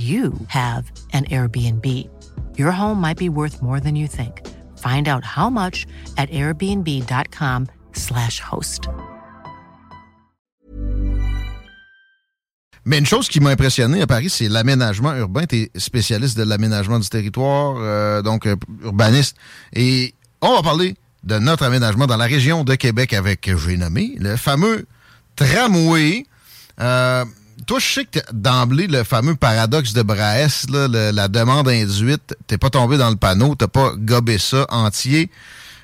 you 0.00 0.32
have 0.48 0.90
an 1.12 1.26
Airbnb. 1.30 2.08
Your 2.56 2.72
home 2.72 3.00
might 3.00 3.18
be 3.18 3.28
worth 3.28 3.62
more 3.62 3.78
than 3.80 3.96
you 3.96 4.06
think. 4.06 4.46
Find 4.78 5.08
out 5.08 5.24
how 5.24 5.50
much 5.50 5.88
at 6.16 6.30
airbnb.com/slash 6.30 8.40
host. 8.40 8.88
Mais 12.86 12.98
une 12.98 13.06
chose 13.06 13.28
qui 13.28 13.40
m'a 13.40 13.50
impressionné 13.50 14.00
à 14.00 14.06
Paris, 14.06 14.30
c'est 14.30 14.48
l'aménagement 14.48 15.14
urbain. 15.14 15.44
Tu 15.46 15.56
es 15.56 15.70
spécialiste 15.78 16.38
de 16.38 16.44
l'aménagement 16.44 16.98
du 16.98 17.08
territoire, 17.08 17.76
euh, 17.78 18.22
donc 18.22 18.46
euh, 18.46 18.56
urbaniste. 18.82 19.36
Et 19.74 20.14
on 20.40 20.54
va 20.54 20.62
parler 20.62 20.96
de 21.24 21.38
notre 21.38 21.64
aménagement 21.64 22.06
dans 22.06 22.16
la 22.16 22.24
région 22.24 22.64
de 22.64 22.74
Québec 22.74 23.12
avec, 23.12 23.50
j'ai 23.54 23.76
nommé, 23.76 24.16
le 24.18 24.36
fameux 24.36 24.86
tramway. 25.36 26.24
Euh, 26.80 27.26
toi, 27.66 27.78
je 27.78 27.86
sais 27.86 28.04
que 28.04 28.18
d'emblée, 28.32 28.86
le 28.86 29.04
fameux 29.04 29.34
paradoxe 29.34 29.92
de 29.92 30.02
Braès, 30.02 30.46
là, 30.70 30.88
le- 30.88 31.10
la 31.14 31.28
demande 31.28 31.68
induite, 31.68 32.34
t'es 32.46 32.58
pas 32.58 32.70
tombé 32.70 32.96
dans 32.98 33.10
le 33.10 33.16
panneau, 33.16 33.54
t'as 33.54 33.68
pas 33.68 33.92
gobé 33.96 34.38
ça 34.38 34.66
entier, 34.70 35.30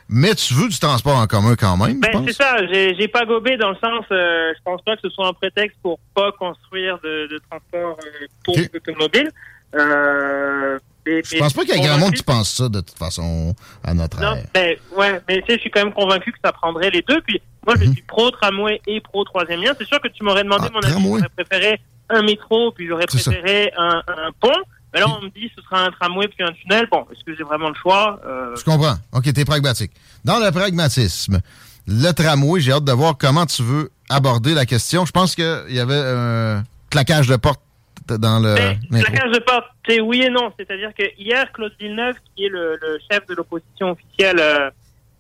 mais 0.09 0.35
tu 0.35 0.55
veux 0.55 0.69
du 0.69 0.79
transport 0.79 1.17
en 1.17 1.27
commun 1.27 1.55
quand 1.57 1.77
même, 1.77 2.01
Ben, 2.01 2.25
c'est 2.27 2.33
ça, 2.35 2.57
j'ai 2.67 3.09
pas 3.09 3.25
gobé 3.25 3.57
dans 3.57 3.71
le 3.71 3.77
sens, 3.77 4.05
euh, 4.13 4.53
je 4.57 4.63
pense 4.65 4.81
pas 4.83 4.95
que 4.97 5.03
ce 5.05 5.11
soit 5.11 5.27
un 5.29 5.33
prétexte 5.33 5.77
pour 5.83 5.99
pas 6.15 6.31
construire 6.39 6.99
de, 7.03 7.27
de 7.31 7.41
transport 7.51 7.97
euh, 8.05 8.27
pour 8.45 8.57
Ok. 8.57 8.71
l'automobile. 8.73 9.31
Euh, 9.75 10.79
mais- 11.07 11.23
Je 11.25 11.39
pense 11.39 11.53
pas 11.53 11.63
qu'il 11.65 11.71
y 11.75 11.79
a 11.79 11.81
mais 11.83 11.87
grand 11.89 11.99
monde 11.99 12.13
qui 12.15 12.23
pense 12.23 12.51
ça, 12.55 12.69
de 12.69 12.81
toute 12.81 12.99
façon, 12.99 13.55
à 13.85 13.95
notre 13.95 14.21
Non, 14.21 14.35
ère. 14.35 14.45
ben, 14.53 14.77
ouais, 14.97 15.21
mais 15.29 15.41
tu 15.43 15.47
sais, 15.47 15.55
je 15.57 15.61
suis 15.61 15.71
quand 15.71 15.85
même 15.85 15.93
convaincu 15.95 16.33
que 16.33 16.39
ça 16.45 16.53
prendrait 16.53 16.91
les 16.91 17.03
deux. 17.03 17.21
Puis 17.23 17.41
moi, 17.67 17.75
je 17.81 17.85
suis 17.91 18.03
pro 18.03 18.31
tramway 18.31 18.81
et 18.87 19.01
pro 19.01 19.25
troisième 19.25 19.63
lien. 19.63 19.73
C'est 19.79 19.87
sûr 19.87 20.01
que 20.01 20.09
tu 20.09 20.23
m'aurais 20.25 20.45
demandé 20.45 20.65
Mhm. 20.65 20.71
Ah, 20.75 20.75
mon 20.75 20.81
avis. 20.83 21.05
J'aurais 21.19 21.45
préféré 21.45 21.81
un 22.11 22.23
métro, 22.23 22.73
puis 22.73 22.87
j'aurais 22.87 23.07
préféré 23.07 23.73
un, 23.77 24.03
un 24.07 24.31
pont. 24.41 24.53
Mais 24.95 25.01
là, 25.01 25.07
on 25.09 25.23
me 25.25 25.29
dit 25.31 25.51
ce 25.55 25.63
sera 25.63 25.85
un 25.85 25.91
tramway 25.91 26.29
puis 26.29 26.43
un 26.45 26.53
tunnel. 26.53 26.87
Bon, 26.91 27.07
est-ce 27.13 27.23
que 27.25 27.37
j'ai 27.37 27.43
vraiment 27.45 27.69
le 27.69 27.75
choix? 27.75 28.19
Euh, 28.27 28.55
Je 28.57 28.65
comprends. 28.65 28.95
OK, 29.13 29.31
t'es 29.33 29.45
pragmatique. 29.45 29.91
Dans 30.25 30.39
le 30.39 30.51
pragmatisme, 30.53 31.41
le 31.87 32.13
tramway, 32.13 32.61
j'ai 32.61 32.73
hâte 32.73 32.85
de 32.85 32.93
voir 32.93 33.17
comment 33.19 33.45
tu 33.47 33.63
veux 33.63 33.91
aborder 34.09 34.55
la 34.55 34.65
question. 34.65 35.05
Je 35.05 35.13
pense 35.13 35.35
qu'il 35.35 35.65
y 35.71 35.81
avait 35.81 35.95
un 36.01 36.63
claquage 36.89 37.27
de 37.29 37.37
porte 37.37 37.61
dans 38.09 38.39
le 38.41 38.55
Mais 38.91 39.01
de 39.01 39.39
porte, 39.45 39.67
c'est 39.89 40.01
oui 40.01 40.23
et 40.23 40.31
non. 40.31 40.53
C'est-à-dire 40.59 40.93
que 40.95 41.05
hier, 41.19 41.51
Claude 41.53 41.73
Villeneuve, 41.79 42.17
qui 42.35 42.45
est 42.47 42.49
le, 42.49 42.77
le 42.81 42.99
chef 43.11 43.27
de 43.27 43.35
l'opposition 43.35 43.91
officielle, 43.91 44.39
euh, 44.39 44.71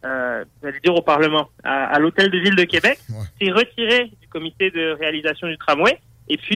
euh, 0.04 0.44
dire 0.84 0.94
au 0.94 1.02
Parlement, 1.02 1.48
à, 1.64 1.86
à 1.94 1.98
l'hôtel 1.98 2.30
de 2.30 2.38
ville 2.38 2.54
de 2.56 2.64
Québec, 2.64 2.98
Ouais. 3.10 3.24
s'est 3.47 3.52
retiré 3.52 4.04
du 4.20 4.28
comité 4.28 4.70
de 4.70 4.97
réalisation 4.98 5.48
du 5.48 5.56
tramway. 5.58 5.98
Et 6.28 6.36
puis, 6.36 6.54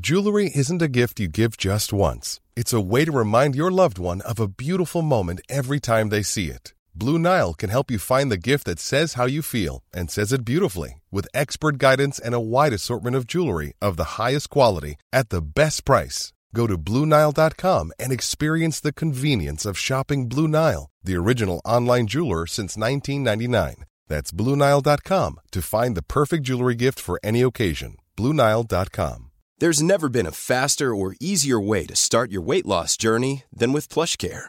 Jewelry 0.00 0.50
isn't 0.54 0.80
a 0.82 0.88
gift 0.88 1.18
you 1.18 1.28
give 1.28 1.56
just 1.58 1.92
once. 1.92 2.40
It's 2.56 2.72
a 2.72 2.80
way 2.80 3.04
to 3.04 3.12
remind 3.12 3.54
your 3.54 3.70
loved 3.70 3.98
one 3.98 4.22
of 4.22 4.38
a 4.38 4.46
beautiful 4.46 5.02
moment 5.02 5.40
every 5.48 5.80
time 5.80 6.10
they 6.10 6.22
see 6.22 6.46
it. 6.46 6.74
Blue 6.94 7.18
Nile 7.18 7.54
can 7.54 7.70
help 7.70 7.90
you 7.90 7.98
find 7.98 8.30
the 8.30 8.36
gift 8.36 8.64
that 8.64 8.78
says 8.78 9.14
how 9.14 9.26
you 9.26 9.42
feel 9.42 9.82
and 9.92 10.10
says 10.10 10.32
it 10.32 10.44
beautifully 10.44 11.00
with 11.10 11.28
expert 11.34 11.78
guidance 11.78 12.18
and 12.18 12.34
a 12.34 12.40
wide 12.40 12.72
assortment 12.72 13.16
of 13.16 13.26
jewelry 13.26 13.72
of 13.82 13.96
the 13.96 14.16
highest 14.18 14.50
quality 14.50 14.96
at 15.12 15.30
the 15.30 15.42
best 15.42 15.84
price. 15.84 16.32
Go 16.54 16.66
to 16.66 16.76
BlueNile.com 16.78 17.92
and 17.98 18.12
experience 18.12 18.80
the 18.80 18.92
convenience 18.92 19.64
of 19.64 19.78
shopping 19.78 20.28
Blue 20.28 20.48
Nile, 20.48 20.90
the 21.02 21.16
original 21.16 21.60
online 21.64 22.06
jeweler 22.06 22.46
since 22.46 22.76
1999. 22.76 23.84
That's 24.08 24.32
BlueNile.com 24.32 25.40
to 25.52 25.62
find 25.62 25.96
the 25.96 26.02
perfect 26.02 26.44
jewelry 26.44 26.74
gift 26.74 26.98
for 26.98 27.20
any 27.22 27.42
occasion. 27.42 27.96
BlueNile.com. 28.16 29.30
There's 29.58 29.82
never 29.82 30.08
been 30.08 30.26
a 30.26 30.32
faster 30.32 30.94
or 30.94 31.14
easier 31.20 31.60
way 31.60 31.84
to 31.84 31.94
start 31.94 32.32
your 32.32 32.42
weight 32.42 32.64
loss 32.64 32.96
journey 32.96 33.44
than 33.52 33.72
with 33.72 33.90
PlushCare. 33.90 34.48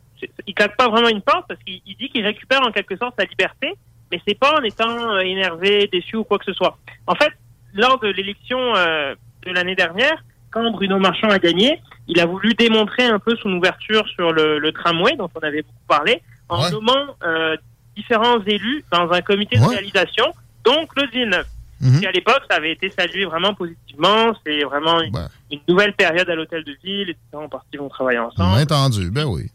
il 0.47 0.53
claque 0.53 0.75
pas 0.77 0.89
vraiment 0.89 1.09
une 1.09 1.21
porte 1.21 1.45
parce 1.47 1.59
qu'il 1.63 1.81
il 1.85 1.95
dit 1.97 2.09
qu'il 2.09 2.25
récupère 2.25 2.61
en 2.61 2.71
quelque 2.71 2.95
sorte 2.97 3.15
sa 3.17 3.25
liberté, 3.25 3.73
mais 4.11 4.21
c'est 4.27 4.37
pas 4.37 4.59
en 4.59 4.63
étant 4.63 5.13
euh, 5.15 5.19
énervé, 5.19 5.87
déçu 5.91 6.15
ou 6.17 6.23
quoi 6.23 6.37
que 6.39 6.45
ce 6.45 6.53
soit. 6.53 6.77
En 7.07 7.15
fait, 7.15 7.31
lors 7.73 7.99
de 7.99 8.07
l'élection 8.09 8.59
euh, 8.75 9.15
de 9.45 9.51
l'année 9.51 9.75
dernière, 9.75 10.23
quand 10.51 10.69
Bruno 10.71 10.97
Marchand 10.99 11.29
a 11.29 11.39
gagné, 11.39 11.79
il 12.07 12.19
a 12.19 12.25
voulu 12.25 12.53
démontrer 12.53 13.05
un 13.05 13.19
peu 13.19 13.35
son 13.37 13.51
ouverture 13.53 14.05
sur 14.09 14.31
le, 14.33 14.59
le 14.59 14.71
tramway 14.73 15.15
dont 15.15 15.29
on 15.33 15.39
avait 15.39 15.61
beaucoup 15.61 15.87
parlé, 15.87 16.21
en 16.49 16.61
Ouais. 16.63 16.71
nommant 16.71 17.15
euh, 17.23 17.55
différents 17.95 18.41
élus 18.45 18.83
dans 18.91 19.09
un 19.11 19.21
comité 19.21 19.57
de 19.57 19.61
Ouais. 19.61 19.75
réalisation, 19.75 20.25
dont 20.65 20.85
Claude 20.87 21.09
Villeneuve. 21.11 21.45
Mhm. 21.79 22.03
Et 22.03 22.07
à 22.07 22.11
l'époque, 22.11 22.41
ça 22.49 22.57
avait 22.57 22.73
été 22.73 22.89
salué 22.91 23.25
vraiment 23.25 23.53
positivement. 23.55 24.33
C'est 24.45 24.61
vraiment 24.63 25.01
une, 25.01 25.15
une 25.51 25.59
nouvelle 25.67 25.93
période 25.93 26.29
à 26.29 26.35
l'hôtel 26.35 26.63
de 26.63 26.77
ville. 26.83 27.07
Les 27.07 27.13
différents 27.15 27.49
partis 27.49 27.77
vont 27.77 27.89
travailler 27.89 28.19
ensemble. 28.19 28.59
entendu, 28.61 29.09
ben 29.09 29.25
oui. 29.25 29.49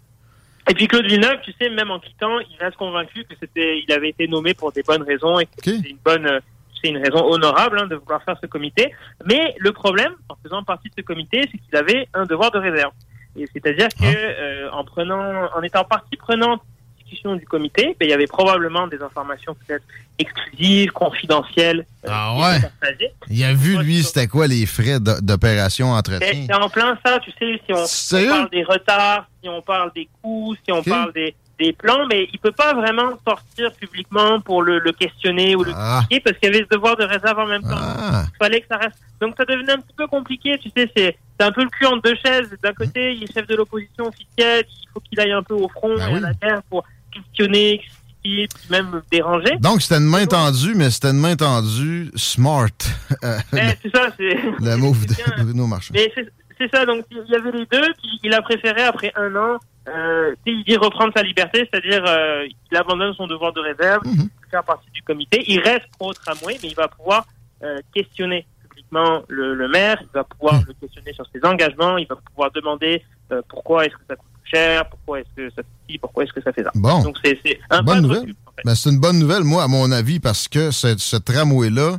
Et 0.69 0.75
puis 0.75 0.89
Claude 0.89 1.07
Villeneuve, 1.07 1.41
tu 1.43 1.53
sais, 1.61 1.69
même 1.71 1.91
en 1.91 2.01
quittant, 2.01 2.39
il 2.41 2.57
reste 2.59 2.77
convaincu 2.77 3.25
que 3.25 3.35
c'était, 3.39 3.79
il 3.87 3.93
avait 3.93 4.09
été 4.09 4.27
nommé 4.27 4.53
pour 4.55 4.73
des 4.73 4.83
bonnes 4.83 5.03
raisons 5.03 5.39
et 5.39 5.47
que 5.47 5.51
Ok. 5.59 5.65
c'est 5.83 5.91
une 5.91 5.99
bonne, 6.05 6.41
c'est 6.83 6.89
une 6.89 6.99
raison 6.99 7.25
honorable 7.25 7.79
hein, 7.81 7.87
de 7.87 7.95
vouloir 7.97 8.23
faire 8.25 8.37
ce 8.43 8.47
comité. 8.47 8.93
Mais 9.27 9.55
le 9.59 9.73
problème, 9.73 10.13
en 10.29 10.35
faisant 10.43 10.63
partie 10.65 10.89
de 10.89 10.95
ce 10.99 11.03
comité, 11.03 11.43
c'est 11.51 11.59
qu'il 11.59 11.77
avait 11.77 12.09
un 12.15 12.25
devoir 12.25 12.51
de 12.51 12.59
réserve. 12.59 12.93
Et 13.39 13.47
c'est-à-dire 13.53 13.89
que 13.89 14.05
Ah. 14.05 14.41
euh, 14.41 14.71
en 14.73 14.83
prenant, 14.85 15.49
en 15.55 15.63
étant 15.63 15.85
partie 15.85 16.17
prenante 16.17 16.63
discussion 17.07 17.37
du 17.37 17.47
comité, 17.47 17.97
ben, 17.99 18.07
il 18.07 18.11
y 18.11 18.13
avait 18.13 18.27
probablement 18.27 18.87
des 18.87 19.01
informations 19.03 19.57
peut-être 19.67 19.85
exclusives, 20.19 20.91
confidentielles. 20.93 21.87
euh, 22.05 22.09
Ah 22.11 22.37
ouais? 22.37 22.91
Il 23.31 23.45
a 23.45 23.55
vu, 23.55 23.79
lui, 23.79 24.03
c'était 24.03 24.27
quoi 24.27 24.47
les 24.47 24.67
frais 24.67 24.99
d'o- 25.01 25.21
d'opération 25.21 25.89
Mais 25.93 25.99
entretien? 25.99 26.45
c'est 26.49 26.55
en 26.55 26.69
plein 26.69 26.99
ça, 27.05 27.19
tu 27.21 27.31
sais, 27.39 27.61
si 27.67 27.73
on, 27.73 28.29
parle 28.29 28.51
des 28.51 28.65
retards, 28.65 29.27
si 29.43 29.49
on 29.49 29.63
parle 29.63 29.93
des 29.95 30.09
coûts, 30.23 30.55
si 30.65 30.73
on 30.73 30.83
parle 30.83 31.13
des, 31.13 31.35
des 31.59 31.73
plans, 31.73 32.07
mais 32.07 32.29
il 32.33 32.39
peut 32.39 32.53
pas 32.53 32.75
vraiment 32.75 33.11
sortir 33.27 33.73
publiquement 33.75 34.41
pour 34.41 34.63
le, 34.63 34.79
le 34.79 34.93
questionner 34.93 35.55
ou 35.57 35.65
le 35.65 35.73
Ah, 35.75 36.01
critiquer 36.09 36.21
parce 36.21 36.39
qu'il 36.39 36.53
y 36.53 36.57
avait 36.57 36.65
ce 36.71 36.75
devoir 36.77 36.97
de 36.97 37.05
réserve 37.05 37.39
en 37.39 37.47
même 37.47 37.63
temps. 37.63 37.69
ah. 37.73 38.25
Il 38.33 38.37
fallait 38.39 38.61
que 38.61 38.67
ça 38.71 38.77
reste. 38.79 38.97
Donc 39.21 39.35
ça 39.39 39.45
devenait 39.47 39.73
un 39.73 39.79
petit 39.79 39.95
peu 39.97 40.07
compliqué, 40.07 40.59
tu 40.59 40.71
sais, 40.77 40.91
c'est 40.97 41.17
c'est 41.39 41.45
un 41.47 41.53
peu 41.53 41.63
le 41.65 41.69
cul 41.69 41.85
entre 41.85 42.01
deux 42.01 42.17
chaises. 42.25 42.49
D'un 42.63 42.73
côté, 42.73 43.13
il 43.13 43.23
est 43.25 43.31
chef 43.33 43.47
de 43.47 43.55
l'opposition 43.55 44.07
officielle, 44.07 44.65
il 44.69 44.89
faut 44.95 45.01
qu'il 45.01 45.21
aille 45.21 45.33
un 45.33 45.43
peu 45.43 45.53
au 45.53 45.69
front 45.69 45.95
Ben 45.95 46.09
et 46.09 46.13
oui. 46.13 46.17
à 46.19 46.21
la 46.21 46.33
guerre 46.33 46.63
pour 46.71 46.83
questionner, 47.23 47.79
critiquer, 47.79 48.47
puis 48.49 48.67
même 48.71 49.03
déranger. 49.11 49.57
Donc, 49.61 49.83
c'était 49.83 49.97
une 49.97 50.09
main 50.11 50.27
tendue, 50.27 50.75
mais 50.75 50.91
c'était 50.91 51.11
une 51.11 51.21
main 51.21 51.37
tendue 51.37 52.11
smart. 52.17 52.69
Euh, 53.25 53.39
Mais 53.53 53.77
c'est 53.83 53.95
ça, 53.95 54.09
c'est 54.17 54.35
le 54.61 54.77
move 54.77 55.07
de 55.07 55.15
Bruno 55.45 55.67
Marchand. 55.67 55.95
Mais 55.95 56.13
c'est 56.59 56.71
ça. 56.75 56.85
Donc 56.85 57.05
il 57.11 57.23
y 57.29 57.35
avait 57.37 57.53
les 57.53 57.67
deux. 57.67 57.93
Puis 58.03 58.21
il 58.25 58.35
a 58.35 58.43
préféré 58.43 58.83
après 58.83 59.13
un 59.15 59.35
an, 59.37 59.59
euh, 59.89 60.35
il 60.45 60.65
dit 60.65 60.77
reprendre 60.77 61.13
sa 61.17 61.23
liberté, 61.23 61.69
c'est-à-dire 61.71 62.03
euh, 62.07 62.47
il 62.71 62.77
abandonne 62.77 63.15
son 63.15 63.27
devoir 63.29 63.53
de 63.53 63.61
réserve, 63.61 64.03
Mhm. 64.05 64.29
faire 64.51 64.65
partie 64.65 64.91
du 64.91 65.03
comité. 65.03 65.45
Il 65.47 65.61
reste 65.61 65.87
pro 65.99 66.13
tramway, 66.15 66.59
mais 66.63 66.69
il 66.71 66.75
va 66.75 66.89
pouvoir 66.89 67.27
euh, 67.63 67.79
questionner 67.95 68.45
publiquement 68.69 69.23
le, 69.29 69.55
le 69.55 69.69
maire. 69.69 69.99
Il 70.03 70.09
va 70.13 70.25
pouvoir 70.25 70.55
Mhm. 70.55 70.65
le 70.69 70.75
questionner 70.75 71.13
sur 71.13 71.27
ses 71.33 71.41
engagements. 71.45 71.97
Il 71.99 72.07
va 72.09 72.17
pouvoir 72.17 72.51
demander 72.53 73.03
euh, 73.33 73.41
pourquoi 73.49 73.85
est-ce 73.87 73.95
que 73.95 74.03
ça 74.09 74.17
coûte 74.17 74.27
cher, 74.51 74.89
pourquoi 74.89 75.21
est-ce 75.21 75.29
que 75.37 75.49
ça 75.51 75.63
fait 75.63 75.93
ci, 75.93 75.99
pourquoi 75.99 76.25
est-ce 76.25 76.33
que 76.33 76.43
ça 76.43 76.53
fait 76.53 76.63
ça? 76.65 76.71
Bon. 76.75 77.03
Donc 77.03 77.17
c'est 77.25 77.39
un 77.71 77.83
Bonne 77.83 77.97
de 77.97 78.01
nouvelle. 78.03 78.19
recul, 78.21 78.35
en 78.47 78.51
fait. 78.53 78.63
Ben, 78.65 78.75
c'est 78.75 78.91
une 78.91 78.99
bonne 78.99 79.19
nouvelle, 79.19 79.45
moi, 79.45 79.63
à 79.65 79.69
mon 79.69 79.91
avis, 79.93 80.21
parce 80.21 80.49
que 80.49 80.71
ce, 80.71 80.97
ce 80.99 81.17
tramway-là, 81.17 81.99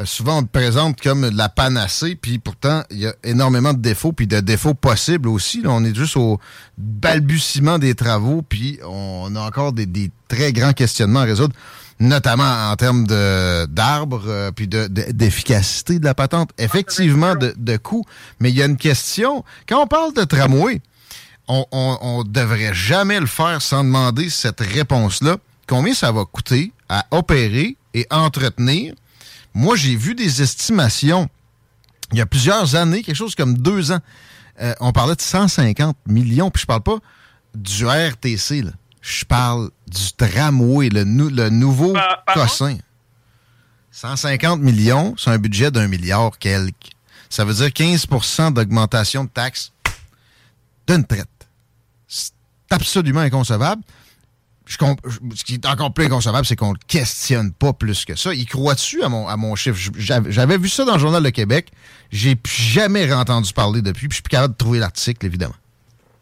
euh, 0.00 0.04
souvent, 0.06 0.38
on 0.38 0.40
le 0.40 0.46
présente 0.46 1.00
comme 1.02 1.28
la 1.28 1.48
panacée, 1.50 2.14
puis 2.14 2.38
pourtant, 2.38 2.82
il 2.90 2.98
y 3.00 3.06
a 3.06 3.14
énormément 3.24 3.74
de 3.74 3.78
défauts, 3.80 4.12
puis 4.12 4.26
de 4.26 4.40
défauts 4.40 4.72
possibles 4.74 5.28
aussi. 5.28 5.60
là. 5.62 5.68
on 5.70 5.84
est 5.84 5.94
juste 5.94 6.16
au 6.16 6.40
balbutiement 6.78 7.78
des 7.78 7.94
travaux, 7.94 8.42
puis 8.42 8.78
on 8.86 9.34
a 9.36 9.40
encore 9.40 9.72
des, 9.72 9.86
des 9.86 10.10
très 10.28 10.52
grands 10.52 10.72
questionnements 10.72 11.20
à 11.20 11.24
résoudre, 11.24 11.54
notamment 12.00 12.70
en 12.70 12.76
termes 12.76 13.06
de- 13.06 13.66
d'arbres, 13.66 14.24
euh, 14.26 14.50
puis 14.50 14.66
de- 14.66 14.86
de- 14.88 15.12
d'efficacité 15.12 15.98
de, 15.98 16.04
la 16.04 16.14
patente. 16.14 16.50
Effectivement, 16.58 17.34
de, 17.34 17.54
de 17.56 17.76
coût. 17.76 18.04
Mais 18.40 18.50
il 18.50 18.56
y 18.56 18.62
a 18.62 18.66
une 18.66 18.76
question. 18.76 19.44
Quand 19.68 19.82
on 19.82 19.86
parle 19.86 20.12
de 20.14 20.24
tramway, 20.24 20.80
on, 21.48 21.66
on, 21.72 21.98
on 22.00 22.24
devrait 22.24 22.74
jamais 22.74 23.20
le 23.20 23.26
faire 23.26 23.60
sans 23.62 23.84
demander 23.84 24.30
cette 24.30 24.60
réponse-là. 24.60 25.36
Combien 25.66 25.94
ça 25.94 26.12
va 26.12 26.24
coûter 26.24 26.72
à 26.88 27.06
opérer 27.10 27.76
et 27.94 28.06
entretenir? 28.10 28.94
Moi, 29.54 29.76
j'ai 29.76 29.96
vu 29.96 30.14
des 30.14 30.42
estimations 30.42 31.28
il 32.12 32.18
y 32.18 32.20
a 32.20 32.26
plusieurs 32.26 32.74
années, 32.74 33.02
quelque 33.02 33.16
chose 33.16 33.34
comme 33.34 33.56
deux 33.56 33.90
ans. 33.90 34.00
Euh, 34.60 34.74
on 34.80 34.92
parlait 34.92 35.14
de 35.14 35.20
150 35.22 35.96
millions, 36.06 36.50
puis 36.50 36.60
je 36.60 36.66
parle 36.66 36.82
pas 36.82 36.98
du 37.54 37.86
RTC, 37.86 38.62
là. 38.62 38.70
Je 39.00 39.24
parle 39.24 39.70
du 39.88 40.12
tramway, 40.12 40.88
le, 40.90 41.04
nou- 41.04 41.30
le 41.30 41.48
nouveau 41.48 41.94
cossin. 42.34 42.76
150 43.90 44.60
millions, 44.60 45.14
c'est 45.18 45.30
un 45.30 45.38
budget 45.38 45.70
d'un 45.70 45.88
milliard 45.88 46.38
quelque. 46.38 46.90
Ça 47.28 47.44
veut 47.44 47.54
dire 47.54 47.68
15% 47.68 48.52
d'augmentation 48.52 49.24
de 49.24 49.28
taxes 49.30 49.72
d'une 50.86 51.04
traite. 51.04 51.28
Absolument 52.72 53.20
inconcevable. 53.20 53.82
Je 54.64 54.76
ce 55.34 55.44
qui 55.44 55.54
est 55.54 55.66
encore 55.66 55.92
plus 55.92 56.06
inconcevable, 56.06 56.46
c'est 56.46 56.56
qu'on 56.56 56.72
le 56.72 56.78
questionne 56.86 57.52
pas 57.52 57.72
plus 57.72 58.04
que 58.04 58.14
ça. 58.14 58.32
Il 58.32 58.46
croit 58.46 58.74
dessus 58.74 59.02
à 59.02 59.08
mon, 59.08 59.26
à 59.26 59.36
mon 59.36 59.56
chiffre? 59.56 59.78
J'avais 59.98 60.56
vu 60.56 60.68
ça 60.68 60.84
dans 60.84 60.94
le 60.94 61.00
Journal 61.00 61.22
de 61.22 61.30
Québec. 61.30 61.72
J'ai 62.10 62.36
jamais 62.44 63.12
entendu 63.12 63.52
parler 63.52 63.82
depuis, 63.82 64.06
puis 64.08 64.12
je 64.12 64.14
suis 64.16 64.22
plus 64.22 64.30
capable 64.30 64.54
de 64.54 64.58
trouver 64.58 64.78
l'article, 64.78 65.26
évidemment. 65.26 65.54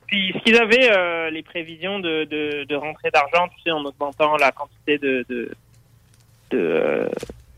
Puis 0.07 0.33
ce 0.35 0.43
qu'ils 0.43 0.57
avaient, 0.57 0.91
euh, 0.91 1.31
les 1.31 1.43
prévisions 1.43 2.01
de, 2.01 2.25
de, 2.25 2.65
de 2.65 2.75
rentrée 2.75 3.11
d'argent, 3.13 3.47
tu 3.55 3.63
sais, 3.63 3.71
en 3.71 3.85
augmentant 3.85 4.37
la 4.37 4.51
quantité 4.51 4.99
de, 4.99 5.25
de, 5.29 5.51
de, 6.51 6.59
euh, 6.59 7.09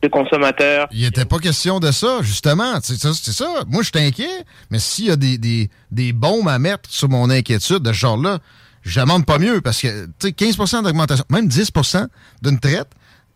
de 0.02 0.08
consommateurs. 0.08 0.88
Il 0.90 1.02
n'était 1.02 1.24
pas 1.24 1.38
question 1.38 1.80
de 1.80 1.92
ça, 1.92 2.18
justement. 2.22 2.80
C'est 2.82 2.96
ça, 2.96 3.12
c'est 3.14 3.32
ça. 3.32 3.64
Moi, 3.68 3.82
je 3.82 3.90
suis 3.96 4.06
inquiet, 4.06 4.44
mais 4.70 4.80
s'il 4.80 5.06
y 5.06 5.10
a 5.10 5.16
des, 5.16 5.38
des, 5.38 5.70
des 5.90 6.12
bombes 6.12 6.48
à 6.48 6.58
mettre 6.58 6.90
sur 6.90 7.08
mon 7.08 7.30
inquiétude 7.30 7.78
de 7.78 7.92
ce 7.92 7.98
genre-là, 7.98 8.40
je 8.82 9.00
demande 9.00 9.24
pas 9.26 9.38
mieux 9.38 9.60
parce 9.60 9.80
que, 9.80 10.06
tu 10.18 10.28
sais, 10.28 10.30
15% 10.30 10.82
d'augmentation, 10.84 11.24
même 11.30 11.46
10% 11.48 12.06
d'une 12.42 12.58
traite, 12.60 12.88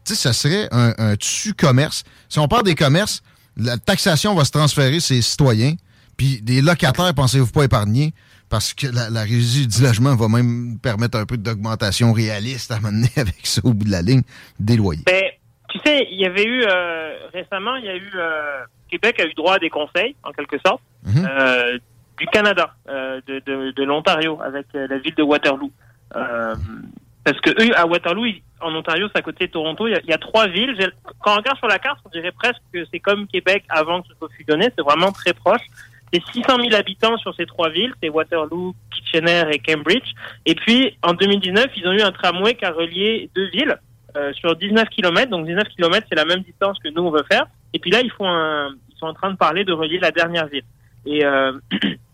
tu 0.04 0.14
sais, 0.14 0.22
ça 0.22 0.32
serait 0.32 0.69
un, 0.72 0.94
un 0.98 1.14
dessus 1.14 1.54
commerce. 1.54 2.04
Si 2.28 2.38
on 2.38 2.48
parle 2.48 2.64
des 2.64 2.75
commerces, 2.75 3.22
la 3.56 3.78
taxation 3.78 4.34
va 4.34 4.44
se 4.44 4.50
transférer 4.52 5.00
sur 5.00 5.14
les 5.14 5.22
citoyens, 5.22 5.75
puis 6.16 6.40
des 6.43 6.60
locataires, 6.62 7.12
pensez-vous 7.14 7.50
pas 7.50 7.64
épargner, 7.64 8.12
parce 8.48 8.75
que 8.75 8.87
la, 8.87 9.10
la 9.10 9.22
régie 9.22 9.66
du 9.66 9.82
logement 9.82 10.14
va 10.14 10.28
même 10.28 10.78
permettre 10.81 11.19
un 11.19 11.26
peu 11.26 11.37
d'augmentation 11.37 12.12
réaliste 12.12 12.70
à 12.70 12.78
mener 12.81 13.08
avec 13.16 13.44
ça 13.44 13.60
au 13.64 13.72
bout 13.72 13.84
de 13.87 13.90
la 13.90 14.02
ligne 14.02 14.22
des 14.60 14.76
loyers. 14.76 15.02
Ben, 15.06 15.22
tu 15.70 15.81
sais, 15.84 16.06
il 16.10 16.20
y 16.20 16.26
avait 16.26 16.44
eu 16.44 16.62
euh, 16.64 17.12
récemment, 17.34 17.75
il 17.76 17.84
y 17.87 17.88
a 17.88 17.96
eu 17.96 18.10
euh, 18.14 18.60
Québec 18.88 19.19
a 19.19 19.25
eu 19.25 19.34
droit 19.34 19.54
à 19.56 19.58
des 19.58 19.69
conseils, 19.70 20.14
en 20.22 20.31
quelque 20.32 20.56
sorte, 20.64 20.81
Mhm. 21.04 21.25
euh, 21.28 21.78
du 22.18 22.26
Canada, 22.26 22.74
euh, 22.88 23.20
de, 23.26 23.82
l'Ontario, 23.84 24.40
avec 24.42 24.66
euh, 24.74 24.86
la 24.88 24.98
ville 24.98 25.14
de 25.14 25.22
Waterloo. 25.22 25.70
Euh, 26.14 26.54
parce 27.24 27.40
que 27.40 27.50
eux, 27.50 27.76
à 27.76 27.86
Waterloo, 27.86 28.26
en 28.60 28.74
Ontario, 28.74 29.08
c'est 29.12 29.18
à 29.18 29.22
côté 29.22 29.46
de 29.46 29.52
Toronto, 29.52 29.86
il 29.86 30.00
y 30.06 30.12
a, 30.12 30.18
trois 30.18 30.46
villes. 30.46 30.74
Quand 31.20 31.34
on 31.34 31.36
regarde 31.36 31.58
sur 31.58 31.66
la 31.66 31.78
carte, 31.78 31.98
on 32.04 32.08
dirait 32.08 32.32
presque 32.32 32.62
que 32.72 32.84
c'est 32.90 33.00
comme 33.00 33.26
Québec 33.26 33.64
avant 33.68 34.02
que 34.02 34.08
ce 34.08 34.14
soit 34.14 34.28
fusionné. 34.36 34.70
C'est 34.76 34.84
vraiment 34.84 35.12
très 35.12 35.34
proche. 35.34 35.60
C'est 36.12 36.22
600 36.32 36.58
000 36.60 36.74
habitants 36.74 37.16
sur 37.18 37.34
ces 37.34 37.46
trois 37.46 37.68
villes, 37.68 37.92
c'est 38.00 38.08
Waterloo, 38.08 38.74
Kitchener 38.92 39.44
et 39.50 39.58
Cambridge. 39.58 40.12
Et 40.46 40.54
puis, 40.54 40.96
en 41.02 41.14
2019, 41.14 41.66
ils 41.76 41.88
ont 41.88 41.92
eu 41.92 42.00
un 42.00 42.12
tramway 42.12 42.54
qui 42.54 42.64
a 42.64 42.70
relié 42.70 43.28
deux 43.34 43.48
villes 43.48 43.76
sur 44.32 44.56
19 44.56 44.88
km. 44.88 45.30
Donc 45.30 45.46
19 45.46 45.64
km, 45.76 46.06
c'est 46.08 46.14
la 46.14 46.24
même 46.24 46.40
distance 46.40 46.78
que 46.78 46.88
nous 46.88 47.02
on 47.02 47.10
veut 47.10 47.24
faire. 47.30 47.46
Et 47.74 47.78
puis 47.78 47.90
là, 47.90 48.00
ils 48.00 48.10
sont 48.19 49.06
en 49.06 49.12
train 49.12 49.30
de 49.30 49.36
parler 49.36 49.64
de 49.64 49.72
relier 49.72 49.98
la 49.98 50.12
dernière 50.12 50.46
ville. 50.46 50.64
Et 51.04 51.22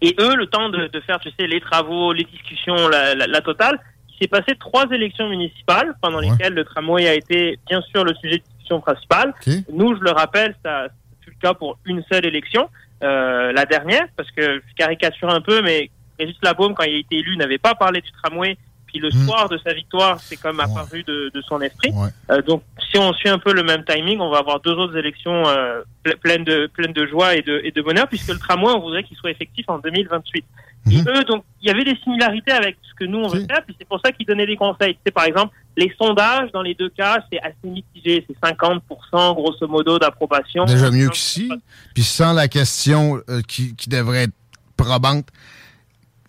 et 0.00 0.14
eux, 0.20 0.34
le 0.36 0.46
temps 0.46 0.68
de, 0.68 0.86
de 0.86 1.00
faire, 1.00 1.18
tu 1.20 1.30
sais, 1.38 1.46
les 1.46 1.60
travaux, 1.60 2.12
les 2.12 2.24
discussions, 2.24 2.88
la, 2.88 3.14
la, 3.14 3.26
la 3.26 3.40
totale, 3.40 3.78
il 4.10 4.16
s'est 4.22 4.28
passé 4.28 4.54
trois 4.58 4.86
élections 4.90 5.28
municipales 5.28 5.94
pendant 6.00 6.18
Ouais. 6.20 6.30
lesquelles 6.30 6.54
le 6.54 6.64
tramway 6.64 7.08
a 7.08 7.14
été 7.14 7.58
bien 7.68 7.80
sûr 7.82 8.04
le 8.04 8.14
sujet 8.14 8.38
de 8.38 8.42
discussion 8.44 8.80
principal. 8.80 9.30
OK? 9.46 9.52
Nous, 9.72 9.96
je 9.96 10.00
le 10.02 10.10
rappelle, 10.10 10.54
ça 10.64 10.86
fut 11.22 11.30
le 11.30 11.36
cas 11.40 11.54
pour 11.54 11.78
une 11.86 12.02
seule 12.10 12.26
élection, 12.26 12.68
euh, 13.02 13.52
la 13.52 13.64
dernière, 13.64 14.06
parce 14.16 14.30
que 14.30 14.42
je 14.68 14.74
caricature 14.76 15.30
un 15.30 15.40
peu, 15.40 15.62
mais 15.62 15.90
Régis 16.18 16.36
Labaume, 16.42 16.74
quand 16.74 16.84
il 16.84 16.94
a 16.96 16.98
été 16.98 17.16
élu, 17.16 17.36
n'avait 17.36 17.58
pas 17.58 17.74
parlé 17.74 18.00
du 18.02 18.10
tramway. 18.22 18.56
Puis 18.92 18.98
le 19.00 19.08
Hmm. 19.08 19.26
soir 19.26 19.48
de 19.48 19.58
sa 19.58 19.72
victoire, 19.72 20.18
c'est 20.20 20.36
comme 20.36 20.58
Ouais. 20.58 20.64
apparu 20.64 21.02
de, 21.04 21.30
de 21.32 21.42
son 21.42 21.60
esprit. 21.60 21.90
Ouais. 21.92 22.08
Euh, 22.30 22.42
donc, 22.42 22.62
si 22.90 22.98
on 22.98 23.12
suit 23.12 23.28
un 23.28 23.38
peu 23.38 23.52
le 23.52 23.62
même 23.62 23.84
timing, 23.84 24.18
on 24.20 24.30
va 24.30 24.38
avoir 24.38 24.58
deux 24.60 24.72
autres 24.72 24.96
élections 24.96 25.46
euh, 25.46 25.82
ple- 26.04 26.16
pleines 26.16 26.44
de 26.44 26.68
pleines 26.72 26.92
de 26.92 27.06
joie 27.06 27.36
et 27.36 27.42
de, 27.42 27.60
et 27.64 27.70
de 27.70 27.82
bonheur, 27.82 28.08
puisque 28.08 28.28
le 28.28 28.38
tramway, 28.38 28.72
on 28.72 28.80
voudrait 28.80 29.04
qu'il 29.04 29.16
soit 29.16 29.30
effectif 29.30 29.64
en 29.68 29.78
2028. 29.78 30.44
Mhm. 30.86 30.92
Et 30.92 31.00
eux, 31.18 31.24
donc, 31.24 31.44
il 31.62 31.68
y 31.68 31.70
avait 31.70 31.84
des 31.84 31.96
similarités 32.02 32.52
avec 32.52 32.76
ce 32.88 32.94
que 32.94 33.04
nous 33.04 33.18
on 33.18 33.28
veut 33.28 33.40
Si. 33.40 33.46
faire, 33.46 33.62
puis 33.64 33.76
c'est 33.78 33.86
pour 33.86 34.00
ça 34.04 34.10
qu'ils 34.12 34.26
donnaient 34.26 34.46
des 34.46 34.56
conseils. 34.56 34.96
C'est 35.04 35.12
par 35.12 35.24
exemple 35.24 35.54
les 35.76 35.94
sondages 36.00 36.50
dans 36.52 36.62
les 36.62 36.74
deux 36.74 36.88
cas, 36.90 37.22
c'est 37.30 37.38
assez 37.40 37.54
mitigé, 37.64 38.26
c'est 38.26 38.36
50% 38.48 39.34
grosso 39.34 39.68
modo 39.68 39.98
d'approbation. 39.98 40.64
Déjà 40.64 40.90
mieux 40.90 41.08
qu'ici. 41.10 41.50
Puis 41.94 42.02
sans 42.02 42.32
la 42.32 42.48
question 42.48 43.20
euh, 43.28 43.40
qui, 43.46 43.74
qui 43.76 43.88
devrait 43.88 44.24
être 44.24 44.32
probante, 44.76 45.26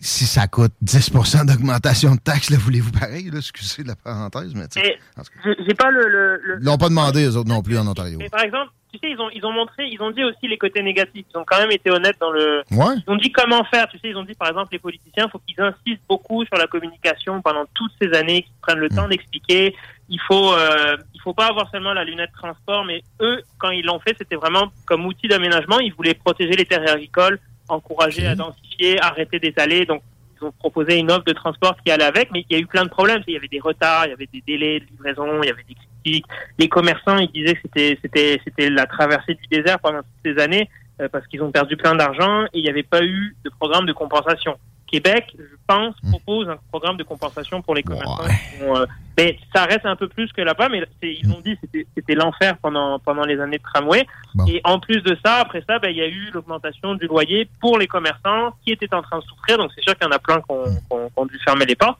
si 0.04 0.26
ça 0.26 0.46
coûte 0.48 0.72
10 0.82 1.10
d'augmentation 1.46 2.14
de 2.16 2.20
taxes, 2.20 2.50
là, 2.50 2.56
voulez-vous 2.58 2.90
pareil? 2.92 3.30
Là, 3.30 3.38
excusez 3.38 3.84
la 3.84 3.94
parenthèse, 3.96 4.52
mais 4.54 4.64
j'ai 4.74 5.74
pas 5.74 5.90
le, 5.90 6.08
le, 6.08 6.40
le- 6.42 6.58
Ils 6.60 6.64
l'ont 6.64 6.76
pas 6.78 6.88
demandé, 6.88 7.24
eux 7.24 7.36
autres 7.36 7.48
non 7.48 7.62
plus, 7.62 7.78
en 7.78 7.86
Ontario. 7.86 8.18
Mais 8.18 8.28
par 8.28 8.42
exemple, 8.42 8.72
tu 8.92 8.98
sais, 8.98 9.10
ils 9.10 9.20
ont 9.20 9.30
ils 9.30 9.44
ont 9.46 9.52
montré, 9.52 9.88
ils 9.88 10.00
ont 10.02 10.10
dit 10.10 10.22
aussi 10.24 10.48
les 10.48 10.58
côtés 10.58 10.82
négatifs. 10.82 11.24
Ils 11.32 11.38
ont 11.38 11.44
quand 11.46 11.58
même 11.58 11.70
été 11.70 11.90
honnêtes 11.90 12.18
dans 12.20 12.30
le 12.30 12.62
Ouais? 12.70 12.94
Ils 13.06 13.10
ont 13.10 13.16
dit 13.16 13.32
comment 13.32 13.64
faire. 13.64 13.86
Tu 13.88 13.98
sais, 13.98 14.08
ils 14.10 14.16
ont 14.16 14.24
dit 14.24 14.34
par 14.34 14.48
exemple 14.48 14.68
les 14.72 14.78
politiciens, 14.78 15.28
faut 15.28 15.40
qu'ils 15.46 15.58
insistent 15.60 16.02
beaucoup 16.08 16.44
sur 16.44 16.56
la 16.56 16.66
communication 16.66 17.40
pendant 17.40 17.64
toutes 17.74 17.92
ces 18.00 18.12
années, 18.12 18.42
qu'ils 18.42 18.52
prennent 18.60 18.78
le 18.80 18.88
Mm. 18.88 18.96
temps 18.96 19.08
d'expliquer. 19.08 19.74
Il 20.08 20.20
faut, 20.28 20.52
euh, 20.52 20.96
il 21.14 21.20
faut 21.22 21.32
pas 21.32 21.46
avoir 21.46 21.70
seulement 21.70 21.94
la 21.94 22.04
lunette 22.04 22.32
transport, 22.36 22.84
mais 22.84 23.02
eux, 23.22 23.40
quand 23.58 23.70
ils 23.70 23.84
l'ont 23.84 24.00
fait, 24.00 24.14
c'était 24.18 24.36
vraiment 24.36 24.70
comme 24.84 25.06
outil 25.06 25.26
d'aménagement. 25.28 25.78
Ils 25.80 25.94
voulaient 25.94 26.12
protéger 26.12 26.52
les 26.54 26.66
terres 26.66 26.86
agricoles, 26.90 27.38
encourager 27.68 28.22
Ok. 28.22 28.28
à 28.28 28.34
densifier, 28.34 29.00
arrêter 29.00 29.38
d'étaler. 29.38 29.86
Donc 29.86 30.02
ils 30.40 30.44
ont 30.44 30.52
proposé 30.52 30.96
une 30.98 31.10
offre 31.10 31.24
de 31.24 31.32
transport 31.32 31.76
qui 31.84 31.90
allait 31.90 32.04
avec, 32.04 32.30
mais 32.32 32.44
il 32.48 32.56
y 32.56 32.58
a 32.58 32.62
eu 32.62 32.66
plein 32.66 32.84
de 32.84 32.90
problèmes. 32.90 33.22
Il 33.26 33.34
y 33.34 33.36
avait 33.36 33.48
des 33.48 33.60
retards, 33.60 34.06
il 34.06 34.10
y 34.10 34.12
avait 34.12 34.28
des 34.32 34.42
délais 34.46 34.80
de 34.80 34.86
livraison, 34.86 35.42
il 35.42 35.46
y 35.46 35.50
avait 35.50 35.64
des 35.68 35.74
critiques. 35.74 36.26
Les 36.58 36.68
commerçants, 36.68 37.18
ils 37.18 37.30
disaient 37.30 37.54
que 37.54 37.60
c'était, 37.62 37.98
c'était, 38.02 38.40
c'était 38.44 38.70
la 38.70 38.86
traversée 38.86 39.34
du 39.34 39.46
désert 39.50 39.78
pendant 39.78 40.00
toutes 40.00 40.34
ces 40.36 40.42
années 40.42 40.68
euh, 41.00 41.08
parce 41.10 41.26
qu'ils 41.26 41.42
ont 41.42 41.50
perdu 41.50 41.76
plein 41.76 41.94
d'argent 41.94 42.44
et 42.46 42.58
il 42.58 42.62
n'y 42.62 42.70
avait 42.70 42.82
pas 42.82 43.02
eu 43.02 43.36
de 43.44 43.50
programme 43.50 43.86
de 43.86 43.92
compensation. 43.92 44.56
Québec, 44.92 45.34
je 45.38 45.56
pense, 45.66 45.94
Hmm. 46.02 46.10
propose 46.10 46.48
un 46.48 46.58
programme 46.70 46.96
de 46.98 47.02
compensation 47.02 47.62
pour 47.62 47.74
les 47.74 47.82
commerçants. 47.82 48.22
Ouais. 48.24 48.28
qui 48.58 48.62
ont, 48.64 48.76
euh, 48.76 48.86
mais 49.16 49.38
ça 49.54 49.64
reste 49.64 49.86
un 49.86 49.96
peu 49.96 50.06
plus 50.06 50.30
que 50.32 50.42
là-bas, 50.42 50.68
mais 50.68 50.82
ils 51.02 51.32
ont 51.32 51.40
dit 51.40 51.56
c'était, 51.60 51.86
c'était 51.96 52.14
l'enfer 52.14 52.56
pendant, 52.60 52.98
pendant 52.98 53.24
les 53.24 53.40
années 53.40 53.58
de 53.58 53.62
tramway. 53.62 54.06
Bon. 54.34 54.44
Et 54.46 54.60
en 54.64 54.78
plus 54.78 55.00
de 55.02 55.16
ça, 55.24 55.36
après 55.36 55.64
ça, 55.66 55.78
ben, 55.78 55.88
il 55.88 55.96
y 55.96 56.02
a 56.02 56.06
eu 56.06 56.30
l'augmentation 56.32 56.94
du 56.94 57.06
loyer 57.06 57.48
pour 57.60 57.78
les 57.78 57.86
commerçants 57.86 58.54
qui 58.64 58.72
étaient 58.72 58.94
en 58.94 59.02
train 59.02 59.18
de 59.18 59.24
souffrir. 59.24 59.56
Donc 59.58 59.70
c'est 59.74 59.82
sûr 59.82 59.96
qu'il 59.96 60.06
y 60.06 60.08
en 60.08 60.12
a 60.14 60.18
plein 60.18 60.40
qui 60.40 60.50
ont, 60.50 61.26
dû 61.26 61.38
fermer 61.38 61.64
les 61.64 61.76
portes. 61.76 61.98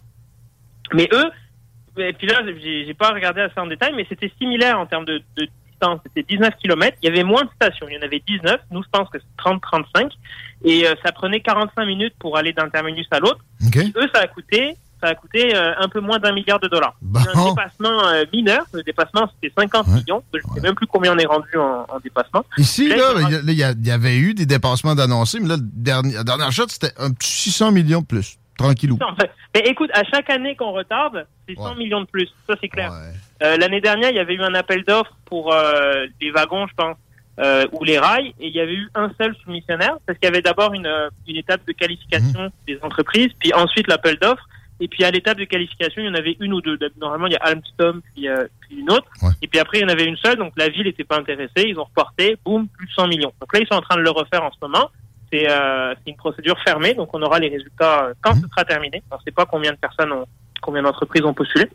Mais 0.93 1.09
eux, 1.13 1.31
et 1.97 2.13
puis 2.13 2.27
là, 2.27 2.41
j'ai 2.45 2.87
j'ai 2.87 2.95
pas 2.95 3.11
regardé 3.11 3.41
assez 3.41 3.59
en 3.59 3.67
détail, 3.67 3.93
mais 3.95 4.07
c'était 4.09 4.31
similaire 4.39 4.79
en 4.79 4.87
termes 4.87 5.05
de, 5.05 5.23
de 5.37 5.49
distance. 5.83 6.01
C'était 6.07 6.23
19 6.35 6.55
km. 6.63 6.97
Il 7.03 7.07
y 7.07 7.13
avait 7.13 7.25
moins 7.25 7.43
de 7.45 7.51
stations. 7.57 7.87
Il 7.89 7.95
y 7.95 7.99
en 7.99 8.03
avait 8.03 8.23
19. 8.27 8.61
Nous, 8.71 8.83
je 8.83 8.89
pense 8.91 9.09
que 9.11 9.19
c'est 9.19 9.45
30-35. 9.45 10.11
Et 10.65 10.87
euh, 10.87 10.95
ça 11.05 11.13
prenait 11.13 11.41
45 11.41 11.85
minutes 11.87 12.15
pour 12.19 12.37
aller 12.37 12.53
d'un 12.53 12.69
terminus 12.69 13.07
à 13.11 13.19
l'autre. 13.19 13.41
Eux, 13.97 14.09
ça 14.15 14.21
a 14.23 14.27
coûté 14.27 14.77
ça 15.05 15.09
a 15.09 15.15
coûté 15.17 15.53
euh, 15.57 15.73
un 15.81 15.89
peu 15.89 15.99
moins 15.99 16.21
d'un 16.21 16.33
milliard 16.33 16.61
de 16.61 16.69
dollars. 16.69 16.95
C'est 17.25 17.37
un 17.37 17.49
dépassement 17.49 18.07
euh, 18.07 18.25
mineur. 18.33 18.63
Le 18.73 18.85
dépassement, 18.85 19.29
c'était 19.35 19.53
50 19.61 19.89
Ouais. 19.89 19.95
millions. 19.95 20.23
Je 20.33 20.39
ne 20.39 20.55
sais 20.55 20.61
même 20.61 20.77
plus 20.77 20.87
combien 20.87 21.13
on 21.13 21.19
est 21.19 21.27
rendu 21.27 21.57
en, 21.57 21.85
en 21.93 21.99
dépassement. 21.99 22.45
Ici, 22.57 22.87
Là, 22.89 22.97
il 23.49 23.53
y 23.53 23.91
avait 23.91 24.17
eu 24.17 24.33
des 24.35 24.47
dépassements 24.47 24.95
d'annoncés, 24.95 25.41
mais 25.41 25.49
là, 25.49 25.57
le 25.57 25.63
dernier, 25.65 26.15
la 26.15 26.23
dernière 26.23 26.53
shot, 26.53 26.67
c'était 26.69 26.93
un 26.99 27.11
petit 27.11 27.29
600 27.51 27.73
millions 27.73 28.03
de 28.03 28.07
plus. 28.07 28.39
Tranquillou. 28.63 28.99
Fait, 29.21 29.31
Mais 29.55 29.61
écoute, 29.71 29.91
à 29.95 30.05
chaque 30.05 30.31
année 30.31 30.57
qu'on 30.57 30.73
retarde, 30.73 31.27
c'est 31.49 31.55
100 31.55 31.71
Ouais. 31.71 31.75
millions 31.77 32.01
de 32.01 32.07
plus. 32.07 32.29
Ça, 32.49 32.55
c'est 32.61 32.69
clair. 32.69 32.91
Ouais. 32.91 33.47
Euh, 33.47 33.57
L'année 33.57 33.81
dernière, 33.81 34.11
il 34.11 34.17
y 34.17 34.21
avait 34.21 34.35
eu 34.35 34.43
un 34.43 34.55
appel 34.55 34.85
d'offres 34.85 35.17
pour 35.25 35.53
euh, 35.53 36.07
les 36.21 36.31
wagons, 36.31 36.67
je 36.67 36.75
pense, 36.75 36.97
euh, 37.41 37.67
ou 37.73 37.83
les 37.85 37.99
rails, 37.99 38.29
et 38.41 38.47
il 38.49 38.55
y 38.55 38.61
avait 38.61 38.75
eu 38.75 38.89
un 38.95 39.11
seul 39.21 39.35
soumissionnaire, 39.45 39.97
parce 40.07 40.19
qu'il 40.19 40.27
y 40.29 40.33
avait 40.33 40.43
d'abord 40.43 40.75
une, 40.75 40.87
euh, 40.87 41.09
une 41.27 41.37
étape 41.37 41.65
de 41.67 41.73
qualification 41.73 42.51
des 42.67 42.79
entreprises, 42.83 43.31
puis 43.41 43.53
ensuite 43.55 43.89
l'appel 43.89 44.17
d'offres, 44.19 44.47
et 44.81 44.89
puis 44.89 45.05
à 45.05 45.11
l'étape 45.11 45.39
de 45.39 45.45
qualification, 45.45 46.03
il 46.03 46.07
y 46.07 46.09
en 46.09 46.15
avait 46.15 46.37
une 46.41 46.53
ou 46.53 46.61
deux. 46.61 46.79
Normalement, 47.01 47.27
il 47.29 47.33
y 47.33 47.37
a 47.37 47.43
Alstom, 47.43 48.03
puis, 48.15 48.27
puis 48.61 48.79
une 48.79 48.91
autre, 48.91 49.07
Ouais. 49.23 49.31
et 49.41 49.47
puis 49.49 49.59
après, 49.61 49.79
il 49.79 49.83
y 49.83 49.85
en 49.85 49.89
avait 49.89 50.05
une 50.05 50.17
seule, 50.17 50.37
donc 50.37 50.53
la 50.57 50.69
ville 50.69 50.85
n'était 50.85 51.05
pas 51.05 51.17
intéressée, 51.19 51.65
ils 51.69 51.79
ont 51.79 51.85
reporté, 51.85 52.37
boum, 52.45 52.67
plus 52.69 52.89
100 52.95 53.07
millions. 53.09 53.33
Donc 53.41 53.53
là, 53.55 53.61
ils 53.61 53.67
sont 53.67 53.75
en 53.79 53.83
train 53.83 53.97
de 53.97 54.03
le 54.03 54.11
refaire 54.11 54.43
en 54.43 54.51
ce 54.51 54.59
moment. 54.61 54.91
C'est 55.33 55.51
euh, 55.51 55.95
c'est 55.95 56.11
une 56.11 56.17
procédure 56.17 56.59
fermée, 56.63 56.93
donc 56.93 57.09
on 57.15 57.23
aura 57.23 57.39
les 57.39 57.49
résultats 57.49 58.05
euh, 58.05 58.15
quand 58.21 58.35
ce 58.35 58.47
sera 58.47 58.65
terminé. 58.67 59.03
On 59.11 59.17
ne 59.17 59.23
sait 59.23 59.31
pas 59.31 59.47
combien 59.47 59.73
de 59.73 59.79
personnes 59.79 60.13
ont, 60.13 60.27
combien 60.61 60.83
d'entreprises 60.83 61.25
ont 61.25 61.33
postulé. 61.33 61.71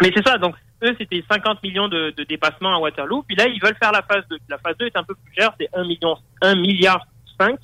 Mais 0.00 0.12
c'est 0.14 0.24
ça, 0.24 0.38
donc 0.38 0.54
eux, 0.84 0.94
c'était 0.96 1.24
50 1.28 1.60
millions 1.64 1.88
de, 1.88 2.14
de 2.16 2.22
dépassements 2.22 2.76
à 2.76 2.78
Waterloo. 2.78 3.24
Puis 3.26 3.34
là, 3.34 3.48
ils 3.48 3.60
veulent 3.60 3.76
faire 3.82 3.90
la 3.90 4.02
phase 4.02 4.22
2. 4.30 4.38
La 4.48 4.58
phase 4.58 4.76
2 4.78 4.86
est 4.86 4.96
un 4.96 5.02
peu 5.02 5.16
plus 5.16 5.34
chère, 5.34 5.52
c'est 5.58 5.68
1 5.74 5.82
million, 5.82 6.16
1 6.40 6.54
milliard 6.54 7.04
5 7.40 7.58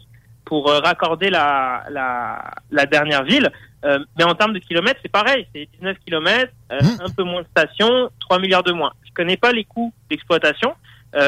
pour 0.44 0.68
euh, 0.68 0.80
raccorder 0.80 1.30
la, 1.30 1.85
la, 1.90 2.50
la 2.73 2.87
dernière 2.87 3.23
ville. 3.23 3.52
Euh, 3.85 4.00
mais 4.18 4.25
en 4.25 4.35
termes 4.35 4.52
de 4.52 4.59
kilomètres, 4.59 4.99
c'est 5.00 5.12
pareil, 5.12 5.47
c'est 5.54 5.68
19 5.78 5.97
kilomètres, 6.04 6.52
Mmh. 6.73 7.02
un 7.06 7.11
peu 7.11 7.23
moins 7.23 7.42
de 7.42 7.47
stations, 7.47 8.11
3 8.18 8.40
milliards 8.40 8.64
de 8.64 8.73
moins. 8.73 8.92
Je 9.06 9.12
connais 9.12 9.37
pas 9.37 9.52
les 9.52 9.62
coûts 9.62 9.92
d'exploitation, 10.11 10.75